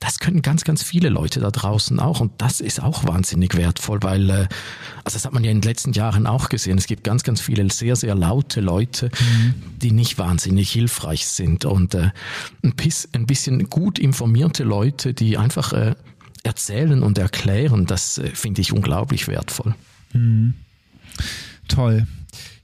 [0.00, 2.20] das können ganz, ganz viele Leute da draußen auch.
[2.20, 4.48] Und das ist auch wahnsinnig wertvoll, weil, äh,
[5.04, 6.76] also das hat man ja in den letzten Jahren auch gesehen.
[6.76, 9.54] Es gibt ganz, ganz viele sehr, sehr laute Leute, mhm.
[9.80, 11.64] die nicht wahnsinnig hilfreich sind.
[11.64, 12.10] Und äh,
[12.62, 15.94] ein bisschen gut informierte Leute, die einfach äh,
[16.42, 19.74] erzählen und erklären, das äh, finde ich unglaublich wertvoll.
[20.12, 20.54] Mhm.
[21.68, 22.06] Toll.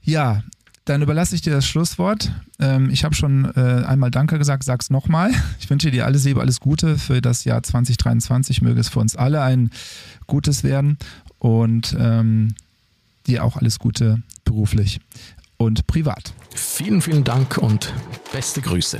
[0.03, 0.43] Ja,
[0.85, 2.31] dann überlasse ich dir das Schlusswort.
[2.59, 5.31] Ähm, ich habe schon äh, einmal Danke gesagt, sag's nochmal.
[5.59, 8.61] Ich wünsche dir alles Liebe, alles Gute für das Jahr 2023.
[8.61, 9.71] Möge es für uns alle ein
[10.27, 10.97] gutes werden
[11.39, 12.53] und ähm,
[13.25, 14.99] dir auch alles Gute beruflich
[15.57, 16.33] und privat.
[16.53, 17.93] Vielen, vielen Dank und
[18.33, 18.99] beste Grüße.